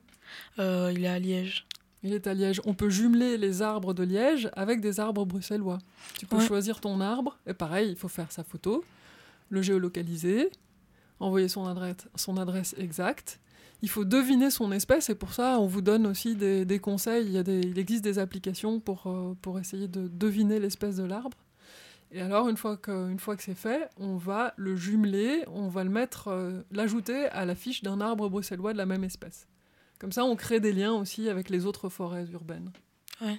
Euh, 0.61 0.93
il 0.95 1.05
est 1.05 1.09
à 1.09 1.19
Liège. 1.19 1.67
Il 2.05 2.13
est 2.15 2.29
à 2.29 2.35
Liège. 2.35 2.61
On 2.65 2.75
peut 2.75 2.89
jumeler 2.89 3.37
les 3.37 3.63
arbres 3.63 3.95
de 3.95 4.05
Liège 4.05 4.49
avec 4.55 4.81
des 4.81 5.01
arbres 5.01 5.27
bruxellois. 5.27 5.79
Tu 6.19 6.27
peux 6.27 6.37
Ouais. 6.37 6.47
choisir 6.47 6.81
ton 6.81 7.01
arbre, 7.01 7.37
et 7.49 7.55
pareil, 7.55 7.89
il 7.91 7.97
faut 7.97 8.07
faire 8.07 8.31
sa 8.31 8.45
photo, 8.45 8.85
le 9.51 9.61
géolocaliser, 9.61 10.51
envoyer 11.19 11.49
son 11.49 11.67
adresse, 11.67 12.07
son 12.15 12.37
adresse 12.37 12.77
exacte. 12.79 13.41
Il 13.81 13.89
faut 13.89 14.05
deviner 14.05 14.51
son 14.51 14.73
espèce, 14.73 15.09
et 15.09 15.15
pour 15.15 15.33
ça, 15.33 15.61
on 15.61 15.67
vous 15.67 15.83
donne 15.83 16.07
aussi 16.07 16.35
des, 16.35 16.79
conseils. 16.81 17.37
Il, 17.37 17.79
existe 17.79 18.03
des 18.03 18.19
applications 18.19 18.81
pour, 18.81 19.07
euh, 19.07 19.35
pour 19.41 19.59
essayer 19.59 19.87
de 19.87 20.09
deviner 20.09 20.59
l'espèce 20.59 20.97
de 20.97 21.05
l'arbre. 21.05 21.39
Et 22.11 22.21
alors, 22.21 22.49
une 22.49 22.57
fois 22.57 22.77
que, 22.77 23.11
une 23.11 23.21
fois 23.21 23.37
que 23.37 23.43
c'est 23.43 23.55
fait, 23.55 23.89
on 23.99 24.17
va 24.17 24.55
le 24.57 24.75
jumeler, 24.75 25.45
on 25.49 25.69
va 25.69 25.85
le 25.85 25.91
mettre, 25.91 26.29
euh, 26.29 26.63
l'ajouter 26.73 27.27
à 27.27 27.45
la 27.45 27.55
fiche 27.55 27.83
d'un 27.83 28.01
arbre 28.01 28.29
bruxellois 28.29 28.73
de 28.73 28.79
la 28.79 28.87
même 28.87 29.05
espèce. 29.05 29.47
Comme 30.01 30.13
ça, 30.13 30.25
on 30.25 30.35
crée 30.35 30.59
des 30.59 30.73
liens 30.73 30.95
aussi 30.95 31.29
avec 31.29 31.51
les 31.51 31.67
autres 31.67 31.89
forêts 31.89 32.27
urbaines. 32.33 32.73
Ouais. 33.21 33.39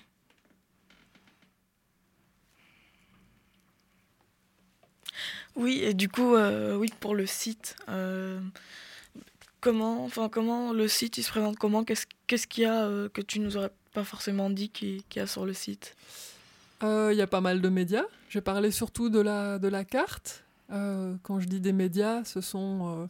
Oui, 5.55 5.79
et 5.83 5.93
du 5.93 6.07
coup, 6.07 6.35
euh, 6.35 6.77
oui, 6.77 6.93
pour 7.01 7.15
le 7.15 7.25
site, 7.25 7.75
comment, 9.61 10.03
enfin, 10.05 10.29
comment 10.29 10.73
le 10.73 10.87
site 10.87 11.21
se 11.21 11.29
présente 11.29 11.57
Comment? 11.57 11.83
Qu'est-ce 11.83 12.47
qu'il 12.47 12.63
y 12.63 12.65
a 12.65 12.83
euh, 12.85 13.09
que 13.09 13.21
tu 13.21 13.39
nous 13.39 13.57
aurais 13.57 13.71
pas 13.93 14.03
forcément 14.03 14.49
dit 14.49 14.69
qu'il 14.69 15.01
y 15.15 15.19
a 15.19 15.27
sur 15.27 15.45
le 15.45 15.53
site? 15.53 15.95
Euh, 16.83 17.09
Il 17.11 17.17
y 17.17 17.21
a 17.21 17.27
pas 17.27 17.41
mal 17.41 17.61
de 17.61 17.69
médias. 17.69 18.05
Je 18.29 18.37
vais 18.39 18.43
parler 18.43 18.71
surtout 18.71 19.09
de 19.09 19.19
la, 19.19 19.59
de 19.59 19.67
la 19.67 19.83
carte. 19.83 20.43
Euh, 20.71 21.15
quand 21.23 21.39
je 21.39 21.47
dis 21.47 21.59
des 21.59 21.73
médias, 21.73 22.23
ce 22.23 22.41
sont 22.41 23.09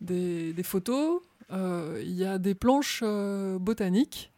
des, 0.00 0.54
photos. 0.62 1.20
Il 1.50 2.12
y 2.12 2.24
a 2.24 2.38
des 2.38 2.54
planches 2.54 3.02
botaniques. 3.02 4.30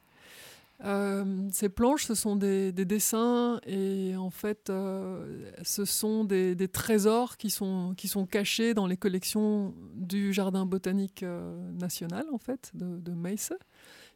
Euh, 0.84 1.48
ces 1.52 1.68
planches, 1.68 2.06
ce 2.06 2.14
sont 2.14 2.34
des, 2.34 2.72
des 2.72 2.84
dessins 2.84 3.60
et 3.66 4.16
en 4.16 4.30
fait, 4.30 4.68
euh, 4.68 5.50
ce 5.62 5.84
sont 5.84 6.24
des, 6.24 6.56
trésors 6.68 7.36
qui 7.36 7.50
sont, 7.50 7.94
qui 7.96 8.08
sont 8.08 8.26
cachés 8.26 8.74
dans 8.74 8.86
les 8.86 8.96
collections 8.96 9.74
du 9.94 10.32
Jardin 10.32 10.66
botanique 10.66 11.22
euh, 11.22 11.70
national, 11.72 12.26
en 12.32 12.38
fait, 12.38 12.70
de, 12.74 12.98
de. 12.98 13.12
Ils 13.12 13.38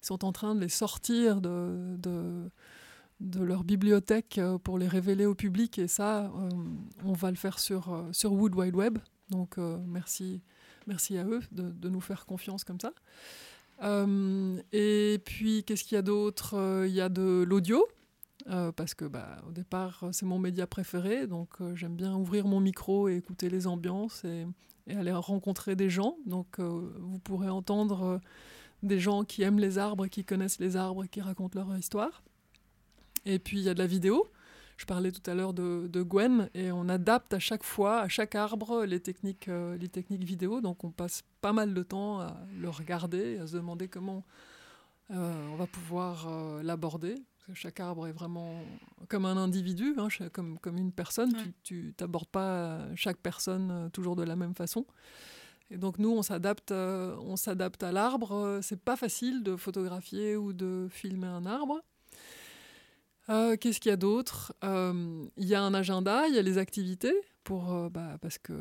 sont 0.07 0.25
en 0.25 0.33
train 0.33 0.55
de 0.55 0.61
les 0.61 0.69
sortir 0.69 1.41
de, 1.41 1.97
de, 1.99 2.51
leur 3.41 3.65
bibliothèque 3.65 4.41
pour 4.65 4.79
les 4.79 4.89
révéler 4.89 5.27
au 5.27 5.35
public 5.35 5.79
et 5.79 5.89
ça, 5.89 6.31
on 7.05 7.13
va 7.13 7.31
le 7.31 7.37
faire 7.37 7.59
sur, 7.59 8.05
sur 8.13 8.33
Wood 8.33 8.55
Wide 8.55 8.75
Web. 8.75 8.99
Donc 9.31 9.57
merci, 9.87 10.43
merci 10.87 11.17
à 11.17 11.25
eux 11.25 11.41
de 11.53 11.89
nous 11.89 12.01
faire 12.01 12.27
confiance 12.27 12.65
comme 12.65 12.81
ça. 12.81 12.93
Euh, 13.83 14.61
et 14.73 15.21
puis, 15.25 15.65
qu'est-ce 15.65 15.85
qu'il 15.85 15.97
y 15.97 15.99
a 15.99 16.03
d'autre? 16.03 16.55
Euh, 16.55 16.87
Il 16.87 16.95
y 16.95 17.01
a 17.01 17.09
de 17.09 17.45
l'audio, 17.47 17.87
euh, 18.49 18.73
parce 18.73 18.95
que 18.95 19.05
bah, 19.05 19.37
au 19.49 19.53
départ, 19.53 20.05
c'est 20.13 20.27
mon 20.27 20.39
média 20.39 20.67
préféré, 20.67 21.27
donc 21.27 21.51
j'aime 21.75 21.97
bien 21.97 22.15
ouvrir 22.15 22.47
mon 22.47 22.61
micro 22.61 23.09
et 23.09 23.17
écouter 23.17 23.51
les 23.51 23.67
ambiances 23.67 24.25
et, 24.25 24.47
et 24.87 24.97
aller 24.97 25.13
rencontrer 25.13 25.77
des 25.77 25.91
gens. 25.91 26.17
Donc, 26.27 26.59
vous 26.61 27.19
pourrez 27.19 27.49
entendre 27.49 28.21
des 28.83 28.99
gens 28.99 29.25
qui 29.25 29.43
aiment 29.43 29.59
les 29.59 29.79
arbres, 29.79 30.07
qui 30.07 30.25
connaissent 30.25 30.61
les 30.61 30.77
arbres, 30.77 31.07
qui 31.07 31.21
racontent 31.21 31.59
leur 31.59 31.77
histoire. 31.77 32.23
Et 33.25 33.39
puis, 33.39 33.59
il 33.59 33.65
y 33.65 33.69
a 33.69 33.75
de 33.75 33.81
la 33.81 33.87
vidéo. 33.87 34.27
Je 34.77 34.85
parlais 34.85 35.11
tout 35.11 35.29
à 35.31 35.35
l'heure 35.35 35.55
de, 35.55 35.87
de 35.87 36.03
Gwen, 36.03 36.51
et 36.55 36.71
on 36.71 36.89
adapte 36.89 37.33
à 37.33 37.39
chaque 37.39 37.63
fois, 37.63 38.01
à 38.01 38.09
chaque 38.09 38.35
arbre, 38.35 38.85
les 38.85 39.01
techniques, 39.01 39.49
euh, 39.49 39.77
les 39.79 39.89
techniques 39.89 40.25
vidéo. 40.25 40.61
Donc, 40.61 40.85
on 40.85 40.91
passe 40.91 41.23
pas 41.41 41.53
mal 41.53 41.73
de 41.73 41.83
temps 41.83 42.21
à 42.21 42.37
le 42.61 42.69
regarder, 42.69 43.39
à 43.39 43.47
se 43.47 43.57
demander 43.57 43.89
comment 43.89 44.23
euh, 45.11 45.49
on 45.53 45.57
va 45.57 45.67
pouvoir 45.67 46.27
euh, 46.29 46.63
l'aborder. 46.63 47.15
Chaque 47.55 47.81
arbre 47.81 48.09
est 48.09 48.13
vraiment 48.13 48.61
comme 49.09 49.25
un 49.25 49.37
individu, 49.37 49.95
hein, 49.99 50.09
comme, 50.33 50.59
comme 50.59 50.77
une 50.77 50.93
personne. 50.93 51.33
Ouais. 51.33 51.53
Tu 51.63 51.95
n'abordes 52.01 52.29
pas 52.29 52.81
chaque 52.97 53.19
personne 53.19 53.89
toujours 53.93 54.17
de 54.17 54.25
la 54.25 54.35
même 54.35 54.55
façon. 54.55 54.85
Et 55.71 55.79
donc 55.79 56.01
nous, 56.01 56.11
on 56.11 56.23
s'adapte, 56.23 56.73
on 56.73 57.37
s'adapte 57.37 57.85
à 57.85 57.93
l'arbre. 57.93 58.59
C'est 58.63 58.81
pas 58.81 58.97
facile 58.97 59.45
de 59.45 59.55
photographier 59.55 60.35
ou 60.35 60.53
de 60.53 60.89
filmer 60.91 61.29
un 61.29 61.47
arbre. 61.47 61.81
Euh, 63.29 63.57
Qu'est-ce 63.57 63.81
qu'il 63.81 63.91
y 63.91 63.93
a 63.93 63.97
d'autre? 63.97 64.55
Euh, 64.65 65.25
Il 65.37 65.47
y 65.47 65.55
a 65.55 65.63
un 65.63 65.75
agenda, 65.75 66.29
il 66.29 66.35
y 66.35 66.39
a 66.39 66.43
les 66.43 66.59
activités, 66.59 67.15
pour, 67.45 67.73
euh, 67.73 67.89
bah, 67.89 68.19
parce 68.21 68.39
que 68.39 68.53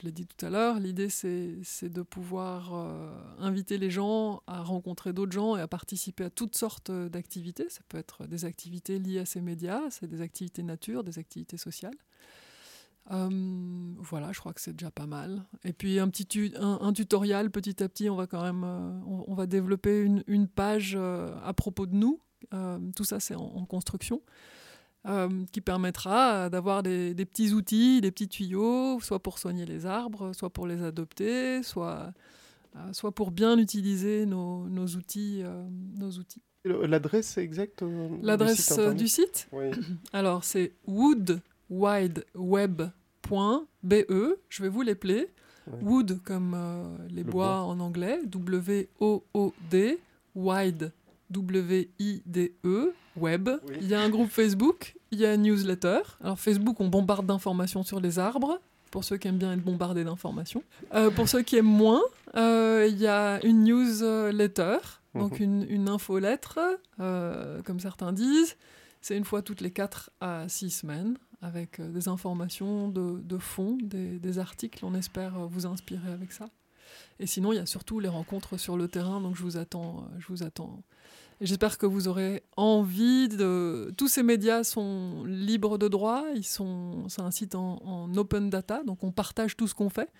je 0.00 0.06
l'ai 0.06 0.12
dit 0.12 0.26
tout 0.26 0.46
à 0.46 0.50
l'heure, 0.50 0.78
l'idée 0.78 1.08
c'est 1.08 1.88
de 1.88 2.02
pouvoir 2.02 2.72
euh, 2.72 3.10
inviter 3.38 3.78
les 3.78 3.90
gens 3.90 4.42
à 4.46 4.62
rencontrer 4.62 5.12
d'autres 5.12 5.32
gens 5.32 5.56
et 5.56 5.60
à 5.60 5.66
participer 5.66 6.24
à 6.24 6.30
toutes 6.30 6.56
sortes 6.56 6.92
d'activités. 6.92 7.68
Ça 7.68 7.80
peut 7.88 7.98
être 7.98 8.26
des 8.26 8.44
activités 8.44 8.98
liées 9.00 9.18
à 9.18 9.26
ces 9.26 9.40
médias, 9.40 9.82
c'est 9.90 10.06
des 10.06 10.20
activités 10.20 10.62
nature, 10.62 11.02
des 11.02 11.18
activités 11.18 11.56
sociales. 11.56 11.96
Voilà, 13.10 14.32
je 14.32 14.38
crois 14.38 14.52
que 14.52 14.60
c'est 14.60 14.74
déjà 14.74 14.90
pas 14.90 15.06
mal. 15.06 15.42
Et 15.64 15.72
puis 15.72 15.98
un 15.98 16.10
petit 16.10 16.52
un, 16.56 16.92
tutoriel 16.92 17.50
petit 17.50 17.82
à 17.82 17.88
petit, 17.88 18.10
on 18.10 18.16
va 18.16 18.26
quand 18.26 18.42
même, 18.42 18.64
on, 19.06 19.34
va 19.34 19.46
développer 19.46 20.02
une, 20.02 20.46
page 20.46 20.94
à 20.96 21.54
propos 21.54 21.86
de 21.86 21.94
nous. 21.94 22.20
Euh, 22.54 22.78
tout 22.96 23.04
ça, 23.04 23.20
c'est 23.20 23.34
en, 23.34 23.42
en 23.56 23.64
construction, 23.64 24.22
euh, 25.06 25.28
qui 25.52 25.60
permettra 25.60 26.48
d'avoir 26.50 26.82
des, 26.82 27.14
des 27.14 27.24
petits 27.24 27.52
outils, 27.52 28.00
des 28.00 28.10
petits 28.10 28.28
tuyaux, 28.28 28.98
soit 29.00 29.22
pour 29.22 29.38
soigner 29.38 29.64
les 29.66 29.86
arbres, 29.86 30.32
soit 30.32 30.50
pour 30.50 30.66
les 30.66 30.82
adopter, 30.82 31.62
soit, 31.62 32.12
euh, 32.76 32.92
soit 32.92 33.12
pour 33.12 33.30
bien 33.30 33.58
utiliser 33.58 34.26
nos, 34.26 34.68
nos 34.68 34.86
outils, 34.86 35.40
euh, 35.44 35.62
nos 35.96 36.10
outils. 36.10 36.42
L'adresse 36.64 37.38
exacte 37.38 37.82
du 37.84 38.18
L'adresse 38.22 38.60
site 38.74 38.90
du 38.96 39.08
site, 39.08 39.48
Oui. 39.52 39.66
alors 40.12 40.44
c'est 40.44 40.72
woodwideweb.be. 40.86 41.42
Je 44.48 44.62
vais 44.62 44.68
vous 44.68 44.82
l'épeler. 44.82 45.28
Ouais. 45.66 45.78
Wood 45.82 46.20
comme 46.24 46.56
les 47.10 47.22
Le 47.22 47.30
bois, 47.30 47.46
bois. 47.48 47.60
en 47.62 47.78
anglais. 47.80 48.20
W-O-O-D. 48.26 49.98
Wide. 50.34 50.92
W-I-D-E. 51.30 52.52
E, 52.64 52.94
Web. 53.16 53.48
Oui. 53.68 53.76
Il 53.80 53.88
y 53.88 53.94
a 53.94 54.00
un 54.00 54.08
groupe 54.08 54.30
Facebook. 54.30 54.94
Il 55.10 55.18
y 55.18 55.26
a 55.26 55.30
un 55.32 55.36
newsletter. 55.36 56.00
Alors 56.22 56.38
Facebook, 56.38 56.80
on 56.80 56.88
bombarde 56.88 57.26
d'informations 57.26 57.82
sur 57.82 58.00
les 58.00 58.18
arbres. 58.18 58.60
Pour 58.90 59.04
ceux 59.04 59.16
qui 59.18 59.28
aiment 59.28 59.38
bien 59.38 59.52
être 59.52 59.62
bombardés 59.62 60.04
d'informations. 60.04 60.62
Euh, 60.94 61.10
pour 61.10 61.28
ceux 61.28 61.42
qui 61.42 61.56
aiment 61.56 61.66
moins, 61.66 62.00
euh, 62.36 62.86
il 62.88 62.96
y 62.98 63.06
a 63.06 63.44
une 63.44 63.64
newsletter, 63.64 64.78
donc 65.14 65.40
Mhm. 65.40 65.44
une, 65.44 65.66
une 65.68 65.88
infolettre, 65.90 66.58
euh, 67.00 67.60
comme 67.62 67.80
certains 67.80 68.12
disent. 68.14 68.56
C'est 69.02 69.16
une 69.16 69.24
fois 69.24 69.42
toutes 69.42 69.60
les 69.60 69.70
4 69.70 70.10
à 70.20 70.48
6 70.48 70.70
semaines, 70.70 71.18
avec 71.42 71.80
des 71.82 72.08
informations 72.08 72.88
de, 72.88 73.20
de 73.20 73.36
fond, 73.38 73.76
des, 73.82 74.18
des 74.18 74.38
articles. 74.38 74.82
On 74.84 74.94
espère 74.94 75.38
vous 75.48 75.66
inspirer 75.66 76.10
avec 76.10 76.32
ça. 76.32 76.46
Et 77.20 77.26
sinon, 77.26 77.52
il 77.52 77.56
y 77.56 77.60
a 77.60 77.66
surtout 77.66 78.00
les 78.00 78.08
rencontres 78.08 78.56
sur 78.56 78.76
le 78.78 78.88
terrain, 78.88 79.20
donc 79.20 79.36
je 79.36 79.42
vous 79.42 79.56
attends. 79.58 80.08
Je 80.18 80.26
vous 80.28 80.42
attends. 80.42 80.82
J'espère 81.40 81.78
que 81.78 81.86
vous 81.86 82.08
aurez 82.08 82.42
envie 82.56 83.28
de... 83.28 83.92
Tous 83.96 84.08
ces 84.08 84.22
médias 84.24 84.64
sont 84.64 85.22
libres 85.24 85.78
de 85.78 85.86
droit, 85.86 86.24
ils 86.34 86.44
sont... 86.44 87.08
c'est 87.08 87.22
un 87.22 87.30
site 87.30 87.54
en, 87.54 87.80
en 87.84 88.16
open 88.16 88.50
data, 88.50 88.82
donc 88.82 89.04
on 89.04 89.12
partage 89.12 89.56
tout 89.56 89.68
ce 89.68 89.74
qu'on 89.74 89.88
fait. 89.90 90.10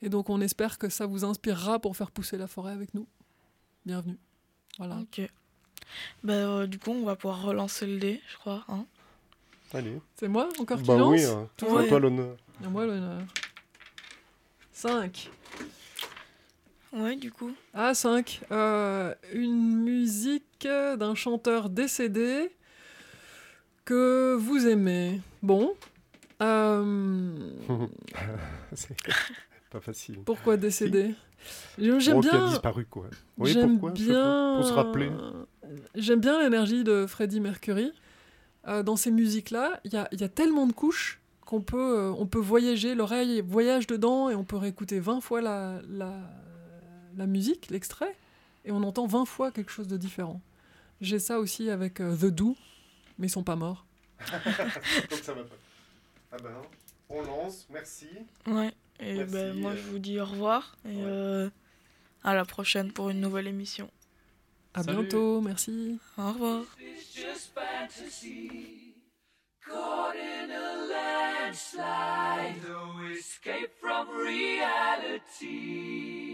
Et 0.00 0.08
donc 0.08 0.30
on 0.30 0.40
espère 0.40 0.78
que 0.78 0.88
ça 0.88 1.04
vous 1.06 1.24
inspirera 1.24 1.78
pour 1.78 1.96
faire 1.96 2.10
pousser 2.10 2.38
la 2.38 2.46
forêt 2.46 2.72
avec 2.72 2.94
nous. 2.94 3.06
Bienvenue. 3.84 4.18
Voilà. 4.78 4.96
Ok. 5.00 5.20
Ben, 6.22 6.32
euh, 6.32 6.66
du 6.66 6.78
coup, 6.78 6.90
on 6.92 7.04
va 7.04 7.14
pouvoir 7.14 7.42
relancer 7.42 7.86
le 7.86 7.98
dé, 7.98 8.20
je 8.26 8.36
crois. 8.38 8.64
hein. 8.68 8.86
Allez. 9.74 10.00
C'est 10.16 10.28
moi 10.28 10.48
encore 10.60 10.78
qui 10.78 10.84
Bah 10.86 10.96
lance 10.96 11.10
oui, 11.12 11.24
hein. 11.24 11.48
c'est 11.58 11.68
Ouais. 11.68 11.84
à 11.84 11.88
toi 11.88 12.00
l'honneur. 12.00 12.36
À 12.64 12.68
moi 12.68 12.86
l'honneur. 12.86 13.20
5. 14.72 15.30
Ouais, 16.94 17.16
du 17.16 17.30
coup. 17.32 17.52
Ah, 17.72 17.94
5. 17.94 18.42
une 19.32 19.82
musique 19.82 20.66
d'un 20.68 21.14
chanteur 21.14 21.68
décédé 21.68 22.50
que 23.84 24.34
vous 24.34 24.66
aimez. 24.66 25.20
Bon. 25.42 25.74
Euh, 26.42 27.34
c'est 28.72 28.96
pas 29.70 29.80
facile. 29.80 30.18
pourquoi 30.24 30.56
décédé? 30.56 31.14
J'aime 31.78 31.98
qui 32.00 32.28
a 32.28 32.32
bien. 32.32 32.48
disparu, 32.48 32.86
quoi. 32.86 33.06
Oui, 33.38 33.52
J'aime 33.52 33.72
pourquoi? 33.72 33.90
Bien. 33.92 34.54
Pour 34.56 34.66
se 34.66 34.72
rappeler. 34.72 35.10
J'aime 35.94 36.20
bien 36.20 36.40
l'énergie 36.42 36.84
de 36.84 37.06
Freddie 37.06 37.40
Mercury. 37.40 37.92
Euh, 38.66 38.82
dans 38.82 38.96
ces 38.96 39.10
musiques-là, 39.10 39.80
il 39.84 39.92
y 39.92 39.96
a, 39.96 40.08
il 40.12 40.20
y 40.20 40.24
a 40.24 40.28
tellement 40.28 40.66
de 40.66 40.72
couches 40.72 41.20
qu'on 41.44 41.60
peut, 41.60 41.98
euh, 41.98 42.12
on 42.16 42.26
peut 42.26 42.38
voyager, 42.38 42.94
l'oreille 42.94 43.42
voyage 43.42 43.86
dedans 43.86 44.30
et 44.30 44.34
on 44.34 44.44
peut 44.44 44.56
réécouter 44.56 45.00
20 45.00 45.20
fois 45.20 45.42
la, 45.42 45.82
la, 45.90 46.14
la 47.16 47.26
musique, 47.26 47.68
l'extrait, 47.70 48.14
et 48.64 48.72
on 48.72 48.82
entend 48.82 49.06
20 49.06 49.24
fois 49.24 49.50
quelque 49.50 49.70
chose 49.70 49.88
de 49.88 49.96
différent. 49.96 50.40
J'ai 51.00 51.18
ça 51.18 51.38
aussi 51.38 51.70
avec 51.70 52.00
euh, 52.00 52.16
The 52.16 52.26
Do, 52.26 52.56
mais 53.18 53.26
ils 53.26 53.30
sont 53.30 53.42
pas 53.44 53.56
morts. 53.56 53.84
Donc 54.20 55.22
ça 55.22 55.34
va 55.34 55.42
pas. 55.44 55.54
Ah 56.32 56.36
ben, 56.42 56.50
on 57.08 57.22
lance, 57.22 57.66
merci. 57.70 58.08
Ouais. 58.46 58.72
Et 59.00 59.14
Merci, 59.14 59.32
ben, 59.32 59.54
moi, 59.60 59.72
euh, 59.72 59.76
je 59.76 59.82
vous 59.90 59.98
dis 59.98 60.20
au 60.20 60.24
revoir. 60.24 60.76
Et 60.84 60.88
ouais. 60.96 61.02
euh, 61.04 61.50
à 62.22 62.34
la 62.34 62.44
prochaine 62.44 62.92
pour 62.92 63.10
une 63.10 63.20
nouvelle 63.20 63.46
émission. 63.48 63.90
À 64.72 64.82
Salut. 64.82 64.98
bientôt, 64.98 65.40
merci. 65.40 65.98
Au 66.16 66.28
revoir. 66.32 66.62
It's 66.80 67.12
just 67.14 67.52
fantasy. 67.54 68.94
Caught 69.64 70.16
in 70.16 70.50
a 70.50 71.44
landslide. 71.46 72.56
No 72.68 73.00
escape 73.12 73.70
from 73.80 74.08
reality. 74.16 76.33